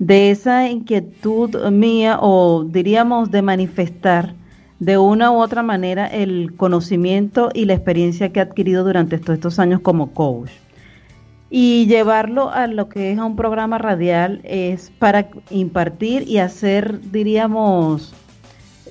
de 0.00 0.30
esa 0.30 0.68
inquietud 0.68 1.56
mía 1.70 2.18
o 2.20 2.64
diríamos 2.64 3.30
de 3.30 3.42
manifestar 3.42 4.34
de 4.80 4.98
una 4.98 5.30
u 5.30 5.36
otra 5.36 5.62
manera 5.62 6.06
el 6.08 6.54
conocimiento 6.56 7.50
y 7.54 7.66
la 7.66 7.74
experiencia 7.74 8.32
que 8.32 8.40
he 8.40 8.42
adquirido 8.42 8.82
durante 8.82 9.18
todos 9.18 9.34
estos 9.34 9.58
años 9.60 9.80
como 9.80 10.12
coach. 10.12 10.50
Y 11.48 11.86
llevarlo 11.86 12.50
a 12.50 12.66
lo 12.66 12.88
que 12.88 13.12
es 13.12 13.18
a 13.18 13.24
un 13.24 13.36
programa 13.36 13.78
radial 13.78 14.40
es 14.42 14.90
para 14.98 15.28
impartir 15.50 16.28
y 16.28 16.38
hacer, 16.38 17.00
diríamos, 17.12 18.12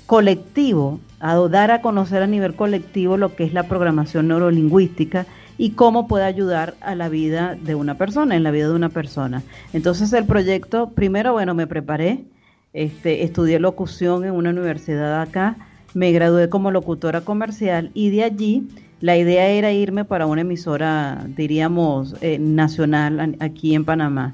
colectivo, 0.06 1.02
a 1.20 1.36
dar 1.50 1.72
a 1.72 1.82
conocer 1.82 2.24
a 2.24 2.28
nivel 2.28 2.56
colectivo 2.56 3.18
lo 3.18 3.36
que 3.36 3.44
es 3.44 3.54
la 3.54 3.64
programación 3.64 4.30
neurolingüística 4.30 5.26
y 5.58 5.72
cómo 5.72 6.08
puede 6.08 6.26
ayudar 6.26 6.76
a 6.82 6.96
la 6.96 7.10
vida 7.10 7.56
de 7.62 7.76
una 7.76 7.96
persona, 7.96 8.36
en 8.36 8.44
la 8.44 8.52
vida 8.52 8.68
de 8.68 8.76
una 8.76 8.90
persona. 8.90 9.44
Entonces 9.74 10.14
el 10.14 10.26
proyecto, 10.26 10.90
primero, 10.90 11.34
bueno, 11.34 11.54
me 11.54 11.68
preparé, 11.68 12.26
este, 12.74 13.24
estudié 13.24 13.60
locución 13.60 14.26
en 14.26 14.32
una 14.32 14.50
universidad 14.50 15.22
acá, 15.22 15.58
me 15.94 16.12
gradué 16.12 16.50
como 16.50 16.72
locutora 16.72 17.22
comercial 17.22 17.92
y 17.94 18.10
de 18.10 18.24
allí 18.24 18.68
la 19.00 19.18
idea 19.18 19.48
era 19.48 19.72
irme 19.72 20.06
para 20.06 20.26
una 20.26 20.42
emisora, 20.42 21.26
diríamos, 21.28 22.16
eh, 22.22 22.40
nacional 22.40 23.36
aquí 23.40 23.76
en 23.76 23.86
Panamá. 23.86 24.32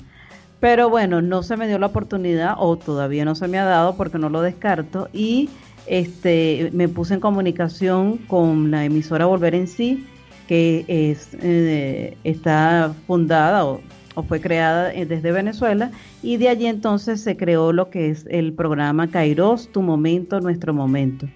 Pero 0.59 0.89
bueno, 0.89 1.21
no 1.21 1.41
se 1.41 1.57
me 1.57 1.67
dio 1.67 1.79
la 1.79 1.87
oportunidad 1.87 2.55
o 2.57 2.77
todavía 2.77 3.25
no 3.25 3.35
se 3.35 3.47
me 3.47 3.57
ha 3.57 3.65
dado 3.65 3.95
porque 3.95 4.19
no 4.19 4.29
lo 4.29 4.41
descarto 4.41 5.09
y 5.13 5.49
este, 5.87 6.69
me 6.73 6.87
puse 6.87 7.15
en 7.15 7.19
comunicación 7.19 8.17
con 8.17 8.69
la 8.71 8.85
emisora 8.85 9.25
Volver 9.25 9.55
en 9.55 9.67
Sí 9.67 10.05
que 10.49 10.83
es, 10.87 11.29
eh, 11.43 12.17
está 12.23 12.95
fundada 13.05 13.65
o, 13.65 13.81
fue 14.27 14.41
creada 14.41 14.91
eh, 14.95 15.05
desde 15.05 15.31
Venezuela 15.31 15.91
y 16.23 16.37
de 16.37 16.49
allí 16.49 16.65
entonces 16.65 17.21
se 17.21 17.37
creó 17.37 17.71
lo 17.71 17.91
que 17.91 18.09
es 18.09 18.25
el 18.31 18.51
programa 18.53 19.07
Kairos, 19.11 19.71
Tu 19.71 19.83
Momento, 19.83 20.41
Nuestro 20.41 20.73
Momento. 20.73 21.27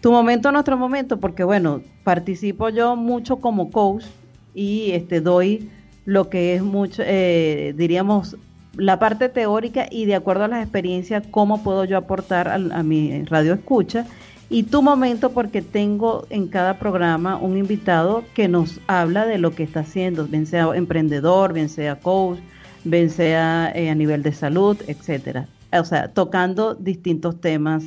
Tu 0.00 0.10
Momento, 0.10 0.50
Nuestro 0.50 0.78
Momento, 0.78 1.20
porque 1.20 1.44
bueno, 1.44 1.82
participo 2.04 2.70
yo 2.70 2.96
mucho 2.96 3.36
como 3.36 3.70
coach 3.70 4.06
y 4.54 4.92
este, 4.92 5.20
doy 5.20 5.68
lo 6.06 6.30
que 6.30 6.54
es 6.54 6.62
mucho, 6.62 7.02
eh, 7.04 7.74
diríamos, 7.76 8.34
la 8.78 8.98
parte 8.98 9.28
teórica 9.28 9.86
y 9.90 10.06
de 10.06 10.14
acuerdo 10.14 10.44
a 10.44 10.48
las 10.48 10.62
experiencias, 10.62 11.22
cómo 11.30 11.62
puedo 11.62 11.84
yo 11.84 11.98
aportar 11.98 12.48
a 12.48 12.82
mi 12.82 13.24
radio 13.26 13.52
escucha 13.52 14.06
y 14.54 14.62
tu 14.62 14.82
momento 14.82 15.32
porque 15.32 15.62
tengo 15.62 16.28
en 16.30 16.46
cada 16.46 16.78
programa 16.78 17.36
un 17.36 17.56
invitado 17.56 18.22
que 18.34 18.46
nos 18.46 18.80
habla 18.86 19.26
de 19.26 19.36
lo 19.38 19.52
que 19.52 19.64
está 19.64 19.80
haciendo, 19.80 20.26
bien 20.28 20.46
sea 20.46 20.68
emprendedor, 20.76 21.52
bien 21.52 21.68
sea 21.68 21.98
coach, 21.98 22.38
bien 22.84 23.10
sea 23.10 23.72
eh, 23.74 23.90
a 23.90 23.96
nivel 23.96 24.22
de 24.22 24.32
salud, 24.32 24.76
etcétera. 24.86 25.48
O 25.72 25.84
sea, 25.84 26.06
tocando 26.06 26.76
distintos 26.76 27.40
temas 27.40 27.82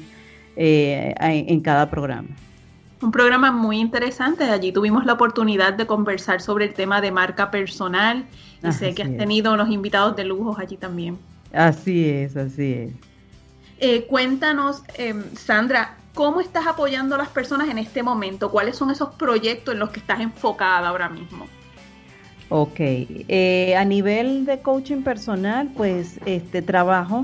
eh, 0.57 1.15
en, 1.21 1.61
cada 1.61 1.89
programa. 1.89 2.27
Un 3.01 3.11
programa 3.13 3.49
muy 3.49 3.79
interesante. 3.79 4.43
Allí 4.43 4.73
tuvimos 4.73 5.05
la 5.05 5.13
oportunidad 5.13 5.71
de 5.71 5.87
conversar 5.87 6.41
sobre 6.41 6.65
el 6.65 6.73
tema 6.73 6.99
de 6.99 7.13
marca 7.13 7.49
personal 7.49 8.25
y 8.61 8.73
sé 8.73 8.93
que 8.93 9.03
has 9.03 9.15
tenido 9.15 9.53
unos 9.53 9.69
invitados 9.69 10.17
de 10.17 10.25
lujos 10.25 10.59
allí 10.59 10.75
también. 10.75 11.17
Así 11.53 12.09
es, 12.09 12.35
así 12.35 12.73
es. 12.73 12.93
Eh, 13.79 14.05
cuéntanos, 14.09 14.83
em, 14.97 15.23
Sandra, 15.33 15.95
¿Cómo 16.17 16.41
estás 16.41 16.65
apoyando 16.65 17.13
a 17.13 17.19
las 17.19 17.29
personas 17.29 17.69
en 17.69 17.77
este 17.77 18.01
momento? 18.01 18.49
¿Cuáles 18.49 18.75
son 18.75 18.89
esos 18.89 19.13
proyectos 19.13 19.75
en 19.75 19.79
los 19.79 19.91
que 19.91 19.99
estás 19.99 20.19
enfocada 20.19 20.87
ahora 20.87 21.09
mismo? 21.09 21.45
Ok, 22.49 22.79
eh, 22.79 23.75
a 23.77 23.85
nivel 23.85 24.43
de 24.47 24.57
coaching 24.57 25.03
personal, 25.03 25.69
pues 25.77 26.19
este 26.25 26.63
trabajo 26.63 27.23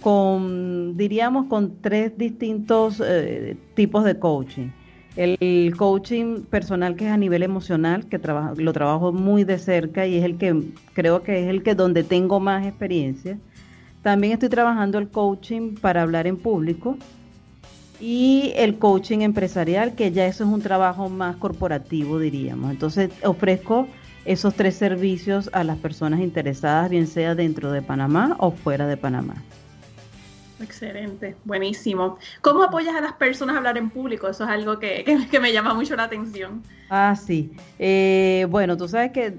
con, 0.00 0.96
diríamos, 0.96 1.44
con 1.48 1.82
tres 1.82 2.16
distintos 2.16 3.02
eh, 3.04 3.54
tipos 3.74 4.02
de 4.02 4.18
coaching. 4.18 4.68
El 5.14 5.74
coaching 5.76 6.44
personal 6.44 6.96
que 6.96 7.04
es 7.04 7.12
a 7.12 7.18
nivel 7.18 7.42
emocional, 7.42 8.06
que 8.06 8.18
trabajo, 8.18 8.54
lo 8.56 8.72
trabajo 8.72 9.12
muy 9.12 9.44
de 9.44 9.58
cerca 9.58 10.06
y 10.06 10.16
es 10.16 10.24
el 10.24 10.38
que 10.38 10.58
creo 10.94 11.22
que 11.22 11.42
es 11.42 11.48
el 11.50 11.62
que 11.62 11.74
donde 11.74 12.02
tengo 12.02 12.40
más 12.40 12.66
experiencia. 12.66 13.36
También 14.00 14.32
estoy 14.32 14.48
trabajando 14.48 14.96
el 14.96 15.10
coaching 15.10 15.74
para 15.74 16.00
hablar 16.00 16.26
en 16.26 16.38
público, 16.38 16.96
y 18.02 18.52
el 18.56 18.78
coaching 18.78 19.20
empresarial, 19.20 19.94
que 19.94 20.10
ya 20.10 20.26
eso 20.26 20.42
es 20.42 20.50
un 20.50 20.60
trabajo 20.60 21.08
más 21.08 21.36
corporativo, 21.36 22.18
diríamos. 22.18 22.72
Entonces, 22.72 23.10
ofrezco 23.22 23.86
esos 24.24 24.54
tres 24.54 24.74
servicios 24.74 25.48
a 25.52 25.62
las 25.62 25.78
personas 25.78 26.18
interesadas, 26.18 26.90
bien 26.90 27.06
sea 27.06 27.36
dentro 27.36 27.70
de 27.70 27.80
Panamá 27.80 28.34
o 28.40 28.50
fuera 28.50 28.88
de 28.88 28.96
Panamá. 28.96 29.36
Excelente, 30.60 31.36
buenísimo. 31.44 32.18
¿Cómo 32.40 32.64
apoyas 32.64 32.96
a 32.96 33.00
las 33.00 33.12
personas 33.12 33.54
a 33.54 33.58
hablar 33.58 33.78
en 33.78 33.88
público? 33.88 34.28
Eso 34.28 34.42
es 34.42 34.50
algo 34.50 34.80
que, 34.80 35.04
me 35.40 35.52
llama 35.52 35.72
mucho 35.72 35.94
la 35.94 36.02
atención. 36.02 36.60
Ah, 36.90 37.14
sí. 37.14 37.52
Eh, 37.78 38.48
bueno, 38.50 38.76
tú 38.76 38.88
sabes 38.88 39.12
que 39.12 39.34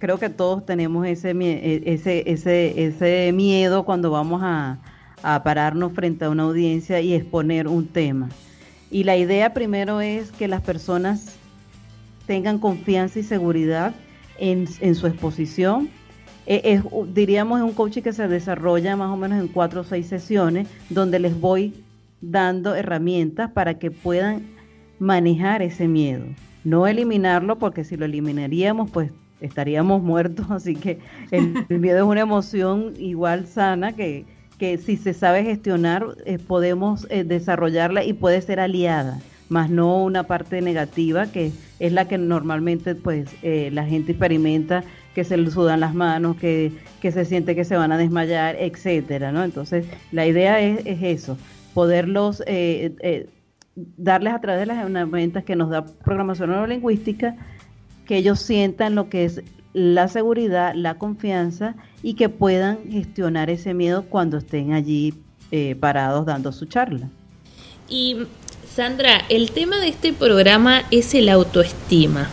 creo 0.00 0.18
que 0.18 0.30
todos 0.30 0.66
tenemos 0.66 1.06
ese, 1.06 1.30
e, 1.30 1.82
ese, 1.86 2.24
ese, 2.26 2.86
ese 2.86 3.32
miedo 3.32 3.84
cuando 3.84 4.10
vamos 4.10 4.40
a, 4.42 4.80
a 5.22 5.42
pararnos 5.42 5.92
frente 5.92 6.24
a 6.24 6.30
una 6.30 6.44
audiencia 6.44 7.00
y 7.00 7.14
exponer 7.14 7.68
un 7.68 7.86
tema. 7.86 8.28
Y 8.90 9.04
la 9.04 9.16
idea 9.16 9.54
primero 9.54 10.00
es 10.00 10.32
que 10.32 10.48
las 10.48 10.62
personas 10.62 11.36
tengan 12.26 12.58
confianza 12.58 13.18
y 13.18 13.22
seguridad 13.22 13.94
en, 14.38 14.66
su 14.94 15.06
exposición. 15.06 15.90
E, 16.46 16.62
es, 16.64 16.82
diríamos, 17.14 17.60
es 17.60 17.64
un 17.64 17.72
coaching 17.72 18.02
que 18.02 18.12
se 18.12 18.26
desarrolla 18.26 18.96
más 18.96 19.10
o 19.10 19.16
menos 19.16 19.40
en 19.40 19.48
cuatro 19.48 19.82
o 19.82 19.84
seis 19.84 20.06
sesiones, 20.06 20.68
donde 20.88 21.18
les 21.18 21.38
voy 21.38 21.74
dando 22.20 22.74
herramientas 22.74 23.50
para 23.50 23.78
que 23.78 23.90
puedan 23.90 24.42
manejar 24.98 25.62
ese 25.62 25.86
miedo. 25.88 26.24
No 26.64 26.86
eliminarlo, 26.86 27.58
porque 27.58 27.84
si 27.84 27.96
lo 27.96 28.04
eliminaríamos, 28.04 28.90
pues 28.90 29.12
estaríamos 29.40 30.02
muertos. 30.02 30.46
Así 30.50 30.74
que 30.74 30.98
el 31.30 31.78
miedo 31.78 31.98
es 31.98 32.04
una 32.04 32.20
emoción 32.20 32.94
igual 32.98 33.46
sana 33.46 33.92
que, 33.92 34.24
que 34.60 34.76
si 34.76 34.98
se 34.98 35.14
sabe 35.14 35.42
gestionar 35.42 36.06
eh, 36.26 36.38
podemos 36.38 37.06
eh, 37.08 37.24
desarrollarla 37.24 38.04
y 38.04 38.12
puede 38.12 38.42
ser 38.42 38.60
aliada, 38.60 39.18
más 39.48 39.70
no 39.70 40.04
una 40.04 40.24
parte 40.24 40.60
negativa 40.60 41.32
que 41.32 41.50
es 41.78 41.92
la 41.92 42.06
que 42.06 42.18
normalmente 42.18 42.94
pues 42.94 43.30
eh, 43.42 43.70
la 43.72 43.86
gente 43.86 44.12
experimenta 44.12 44.84
que 45.14 45.24
se 45.24 45.38
le 45.38 45.50
sudan 45.50 45.80
las 45.80 45.94
manos, 45.94 46.36
que, 46.36 46.72
se 47.00 47.24
siente 47.24 47.56
que 47.56 47.64
se 47.64 47.74
van 47.74 47.90
a 47.90 47.96
desmayar, 47.96 48.54
etcétera, 48.60 49.32
¿no? 49.32 49.42
Entonces 49.42 49.86
la 50.12 50.26
idea 50.26 50.60
es, 50.60 50.84
es 50.84 51.02
eso, 51.02 51.38
poderlos 51.72 52.44
darles 53.96 54.34
a 54.34 54.40
través 54.42 54.60
de 54.60 54.66
las 54.66 54.84
herramientas 54.84 55.42
que 55.42 55.56
nos 55.56 55.70
da 55.70 55.86
programación 55.86 56.50
neurolingüística 56.50 57.34
que 58.06 58.18
ellos 58.18 58.40
sientan 58.40 58.94
lo 58.94 59.08
que 59.08 59.24
es 59.24 59.42
la 59.72 60.08
seguridad, 60.08 60.74
la 60.74 60.98
confianza 60.98 61.76
y 62.02 62.14
que 62.14 62.28
puedan 62.28 62.78
gestionar 62.90 63.50
ese 63.50 63.74
miedo 63.74 64.04
cuando 64.06 64.38
estén 64.38 64.72
allí 64.72 65.14
eh, 65.52 65.76
parados 65.78 66.26
dando 66.26 66.52
su 66.52 66.66
charla. 66.66 67.08
Y 67.88 68.16
Sandra, 68.74 69.22
el 69.28 69.50
tema 69.50 69.78
de 69.78 69.88
este 69.88 70.12
programa 70.12 70.82
es 70.90 71.14
el 71.14 71.28
autoestima. 71.28 72.30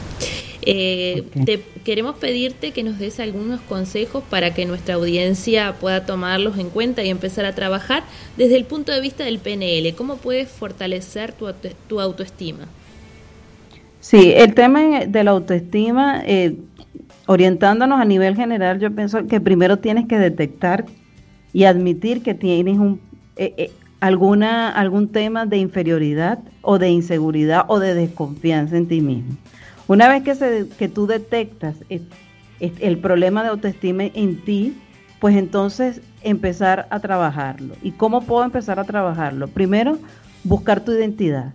Eh, 0.69 1.23
te, 1.45 1.63
queremos 1.86 2.17
pedirte 2.17 2.71
que 2.71 2.84
nos 2.84 3.00
des 3.00 3.21
algunos 3.21 3.62
consejos 3.62 4.21
para 4.30 4.54
que 4.54 4.65
nuestra 4.65 4.95
audiencia 4.95 5.76
pueda 5.80 6.06
tomarlos 6.06 6.58
en 6.58 6.69
cuenta 6.69 7.04
y 7.04 7.10
empezar 7.10 7.45
a 7.45 7.56
trabajar 7.56 8.04
desde 8.36 8.58
el 8.58 8.65
punto 8.65 8.91
de 8.91 9.00
vista 9.00 9.23
del 9.23 9.39
PNL. 9.39 9.95
¿Cómo 9.95 10.17
puedes 10.17 10.50
fortalecer 10.50 11.32
tu, 11.32 11.47
tu 11.88 12.02
autoestima? 12.02 12.67
Sí, 14.02 14.34
el 14.36 14.54
tema 14.54 15.06
de 15.06 15.23
la 15.23 15.32
autoestima, 15.32 16.21
eh, 16.26 16.56
orientándonos 17.28 18.00
a 18.00 18.06
nivel 18.06 18.36
general, 18.36 18.80
yo 18.80 18.94
pienso 18.94 19.28
que 19.28 19.40
primero 19.40 19.78
tienes 19.78 20.08
que 20.08 20.18
detectar 20.18 20.86
y 21.54 21.66
admitir 21.66 22.24
que 22.24 22.34
tienes 22.34 22.80
eh, 23.36 23.54
eh, 23.58 23.72
alguna, 24.00 24.70
algún 24.70 25.10
tema 25.10 25.45
de 25.45 25.58
inferioridad 25.58 26.39
o 26.62 26.80
de 26.80 26.89
inseguridad 26.89 27.66
o 27.68 27.80
de 27.80 27.93
desconfianza 27.93 28.78
en 28.78 28.88
ti 28.88 29.01
mismo. 29.01 29.38
Una 29.88 30.08
vez 30.08 30.24
que, 30.24 30.36
se, 30.36 30.68
que 30.78 30.89
tú 30.89 31.06
detectas 31.08 31.76
el 32.60 32.97
problema 32.97 33.43
de 33.43 33.49
autoestima 33.49 34.04
en 34.06 34.43
ti, 34.43 34.76
pues 35.20 35.36
entonces 35.36 36.01
empezar 36.24 36.88
a 36.89 36.99
trabajarlo. 36.99 37.76
¿Y 37.82 37.91
cómo 37.91 38.22
puedo 38.22 38.43
empezar 38.43 38.80
a 38.80 38.84
trabajarlo? 38.84 39.47
Primero, 39.47 39.97
buscar 40.43 40.84
tu 40.84 40.91
identidad. 40.91 41.54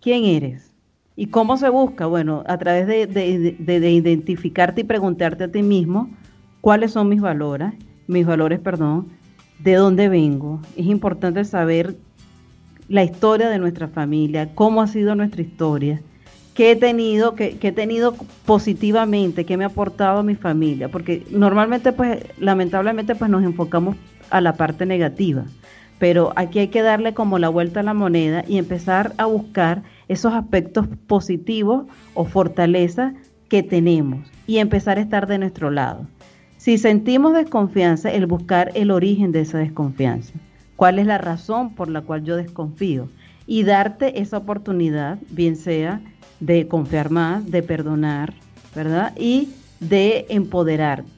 ¿Quién 0.00 0.24
eres? 0.24 0.69
¿Y 1.20 1.26
cómo 1.26 1.58
se 1.58 1.68
busca? 1.68 2.06
Bueno, 2.06 2.44
a 2.46 2.56
través 2.56 2.86
de, 2.86 3.90
identificarte 3.90 4.80
y 4.80 4.84
preguntarte 4.84 5.44
a 5.44 5.52
ti 5.52 5.62
mismo 5.62 6.08
cuáles 6.62 6.92
son 6.92 7.10
mis 7.10 7.20
valores, 7.20 7.74
mis 8.06 8.24
valores, 8.24 8.58
perdón, 8.58 9.08
de 9.58 9.74
dónde 9.74 10.08
vengo. 10.08 10.62
Es 10.78 10.86
importante 10.86 11.44
saber 11.44 11.94
la 12.88 13.04
historia 13.04 13.50
de 13.50 13.58
nuestra 13.58 13.86
familia, 13.86 14.54
cómo 14.54 14.80
ha 14.80 14.86
sido 14.86 15.14
nuestra 15.14 15.42
historia, 15.42 16.00
qué 16.54 16.70
he 16.70 16.76
tenido, 16.76 17.34
qué, 17.34 17.58
he 17.60 17.72
tenido 17.72 18.14
positivamente, 18.46 19.44
qué 19.44 19.58
me 19.58 19.64
ha 19.64 19.66
aportado 19.66 20.20
a 20.20 20.22
mi 20.22 20.36
familia, 20.36 20.88
porque 20.88 21.26
normalmente, 21.30 21.92
pues, 21.92 22.24
lamentablemente, 22.38 23.14
pues 23.14 23.30
nos 23.30 23.44
enfocamos 23.44 23.94
a 24.30 24.40
la 24.40 24.54
parte 24.54 24.86
negativa, 24.86 25.44
pero 25.98 26.32
aquí 26.36 26.60
hay 26.60 26.68
que 26.68 26.80
darle 26.80 27.12
como 27.12 27.38
la 27.38 27.50
vuelta 27.50 27.80
a 27.80 27.82
la 27.82 27.92
moneda 27.92 28.42
y 28.48 28.56
empezar 28.56 29.12
a 29.18 29.26
buscar 29.26 29.82
esos 30.10 30.34
aspectos 30.34 30.88
positivos 31.06 31.86
o 32.14 32.24
fortalezas 32.24 33.14
que 33.48 33.62
tenemos 33.62 34.26
y 34.44 34.58
empezar 34.58 34.98
a 34.98 35.02
estar 35.02 35.28
de 35.28 35.38
nuestro 35.38 35.70
lado. 35.70 36.04
Si 36.56 36.78
sentimos 36.78 37.32
desconfianza, 37.32 38.10
el 38.10 38.26
buscar 38.26 38.72
el 38.74 38.90
origen 38.90 39.30
de 39.30 39.42
esa 39.42 39.58
desconfianza. 39.58 40.34
¿Cuál 40.74 40.98
es 40.98 41.06
la 41.06 41.18
razón 41.18 41.76
por 41.76 41.88
la 41.88 42.02
cual 42.02 42.24
yo 42.24 42.36
desconfío? 42.36 43.08
Y 43.46 43.62
darte 43.62 44.20
esa 44.20 44.38
oportunidad, 44.38 45.18
bien 45.30 45.54
sea 45.54 46.00
de 46.40 46.66
confiar 46.66 47.10
más, 47.10 47.48
de 47.48 47.62
perdonar, 47.62 48.34
¿verdad? 48.74 49.12
Y 49.16 49.50
de 49.78 50.26
empoderarte. 50.28 51.08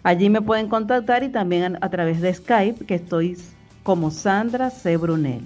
Allí 0.03 0.29
me 0.29 0.41
pueden 0.41 0.67
contactar 0.67 1.23
y 1.23 1.29
también 1.29 1.77
a, 1.79 1.89
través 1.89 2.19
de 2.21 2.33
Skype, 2.33 2.85
que 2.85 2.95
estoy 2.95 3.37
como 3.83 4.11
Sandra 4.11 4.71
C. 4.71 4.97
Brunel. 4.97 5.43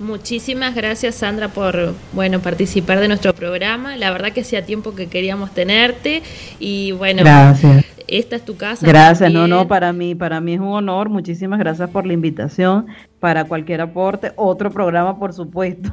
Muchísimas 0.00 0.76
gracias 0.76 1.16
Sandra 1.16 1.48
por 1.48 1.92
bueno 2.12 2.38
participar 2.38 3.00
de 3.00 3.08
nuestro 3.08 3.34
programa. 3.34 3.96
La 3.96 4.12
verdad 4.12 4.32
que 4.32 4.42
hacía 4.42 4.64
tiempo 4.64 4.94
que 4.94 5.08
queríamos 5.08 5.50
tenerte 5.52 6.22
y 6.60 6.92
bueno, 6.92 7.22
gracias. 7.24 7.84
esta 8.06 8.36
es 8.36 8.44
tu 8.44 8.56
casa. 8.56 8.86
Gracias, 8.86 9.32
no, 9.32 9.48
no, 9.48 9.66
para 9.66 9.92
mí, 9.92 10.14
para 10.14 10.40
mí 10.40 10.54
es 10.54 10.60
un 10.60 10.68
honor. 10.68 11.08
Muchísimas 11.08 11.58
gracias 11.58 11.90
por 11.90 12.06
la 12.06 12.12
invitación. 12.12 12.86
Para 13.18 13.44
cualquier 13.46 13.80
aporte, 13.80 14.30
otro 14.36 14.70
programa, 14.70 15.18
por 15.18 15.32
supuesto. 15.32 15.92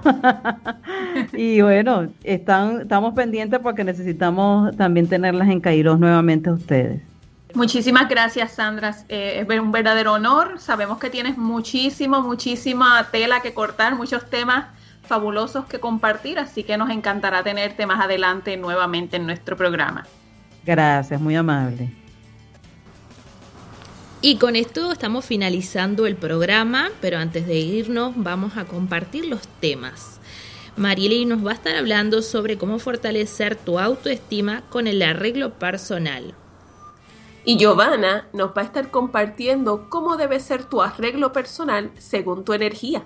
y 1.33 1.61
bueno, 1.61 2.07
están, 2.23 2.81
estamos 2.81 3.15
pendientes 3.15 3.59
porque 3.59 3.83
necesitamos 3.83 4.77
también 4.77 5.07
tenerlas 5.07 5.49
en 5.49 5.59
Kairos 5.59 5.99
nuevamente 5.99 6.49
a 6.49 6.53
ustedes. 6.53 7.01
Muchísimas 7.55 8.09
gracias, 8.09 8.51
Sandra. 8.51 8.95
Eh, 9.07 9.45
es 9.49 9.59
un 9.59 9.71
verdadero 9.71 10.13
honor. 10.13 10.59
Sabemos 10.59 10.99
que 10.99 11.09
tienes 11.09 11.37
muchísimo, 11.37 12.21
muchísima 12.21 13.07
tela 13.11 13.41
que 13.41 13.53
cortar, 13.53 13.95
muchos 13.95 14.29
temas 14.29 14.65
fabulosos 15.07 15.65
que 15.65 15.79
compartir, 15.79 16.37
así 16.37 16.63
que 16.63 16.77
nos 16.77 16.89
encantará 16.89 17.43
tenerte 17.43 17.85
más 17.85 18.03
adelante 18.03 18.57
nuevamente 18.57 19.17
en 19.17 19.25
nuestro 19.25 19.55
programa. 19.55 20.05
Gracias, 20.65 21.21
muy 21.21 21.35
amable. 21.35 21.91
Y 24.21 24.37
con 24.37 24.55
esto 24.55 24.91
estamos 24.91 25.23
finalizando 25.23 26.07
el 26.07 26.15
programa, 26.15 26.89
pero 26.99 27.19
antes 27.19 27.47
de 27.47 27.59
irnos 27.59 28.13
vamos 28.15 28.57
a 28.57 28.65
compartir 28.65 29.25
los 29.25 29.47
temas. 29.59 30.19
Marieli 30.75 31.25
nos 31.25 31.45
va 31.45 31.51
a 31.51 31.53
estar 31.53 31.75
hablando 31.75 32.21
sobre 32.21 32.57
cómo 32.57 32.79
fortalecer 32.79 33.55
tu 33.55 33.79
autoestima 33.79 34.63
con 34.69 34.87
el 34.87 35.01
arreglo 35.03 35.53
personal. 35.53 36.33
Y 37.45 37.57
Giovanna 37.57 38.27
nos 38.33 38.49
va 38.49 38.63
a 38.63 38.65
estar 38.65 38.89
compartiendo 38.89 39.87
cómo 39.89 40.17
debe 40.17 40.39
ser 40.39 40.65
tu 40.65 40.81
arreglo 40.81 41.31
personal 41.31 41.91
según 41.99 42.43
tu 42.43 42.53
energía. 42.53 43.03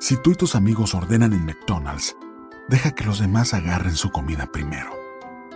Si 0.00 0.16
tú 0.16 0.32
y 0.32 0.34
tus 0.34 0.54
amigos 0.54 0.94
ordenan 0.94 1.32
en 1.32 1.46
McDonald's, 1.46 2.16
deja 2.68 2.90
que 2.90 3.04
los 3.04 3.20
demás 3.20 3.54
agarren 3.54 3.94
su 3.94 4.10
comida 4.10 4.46
primero. 4.50 5.03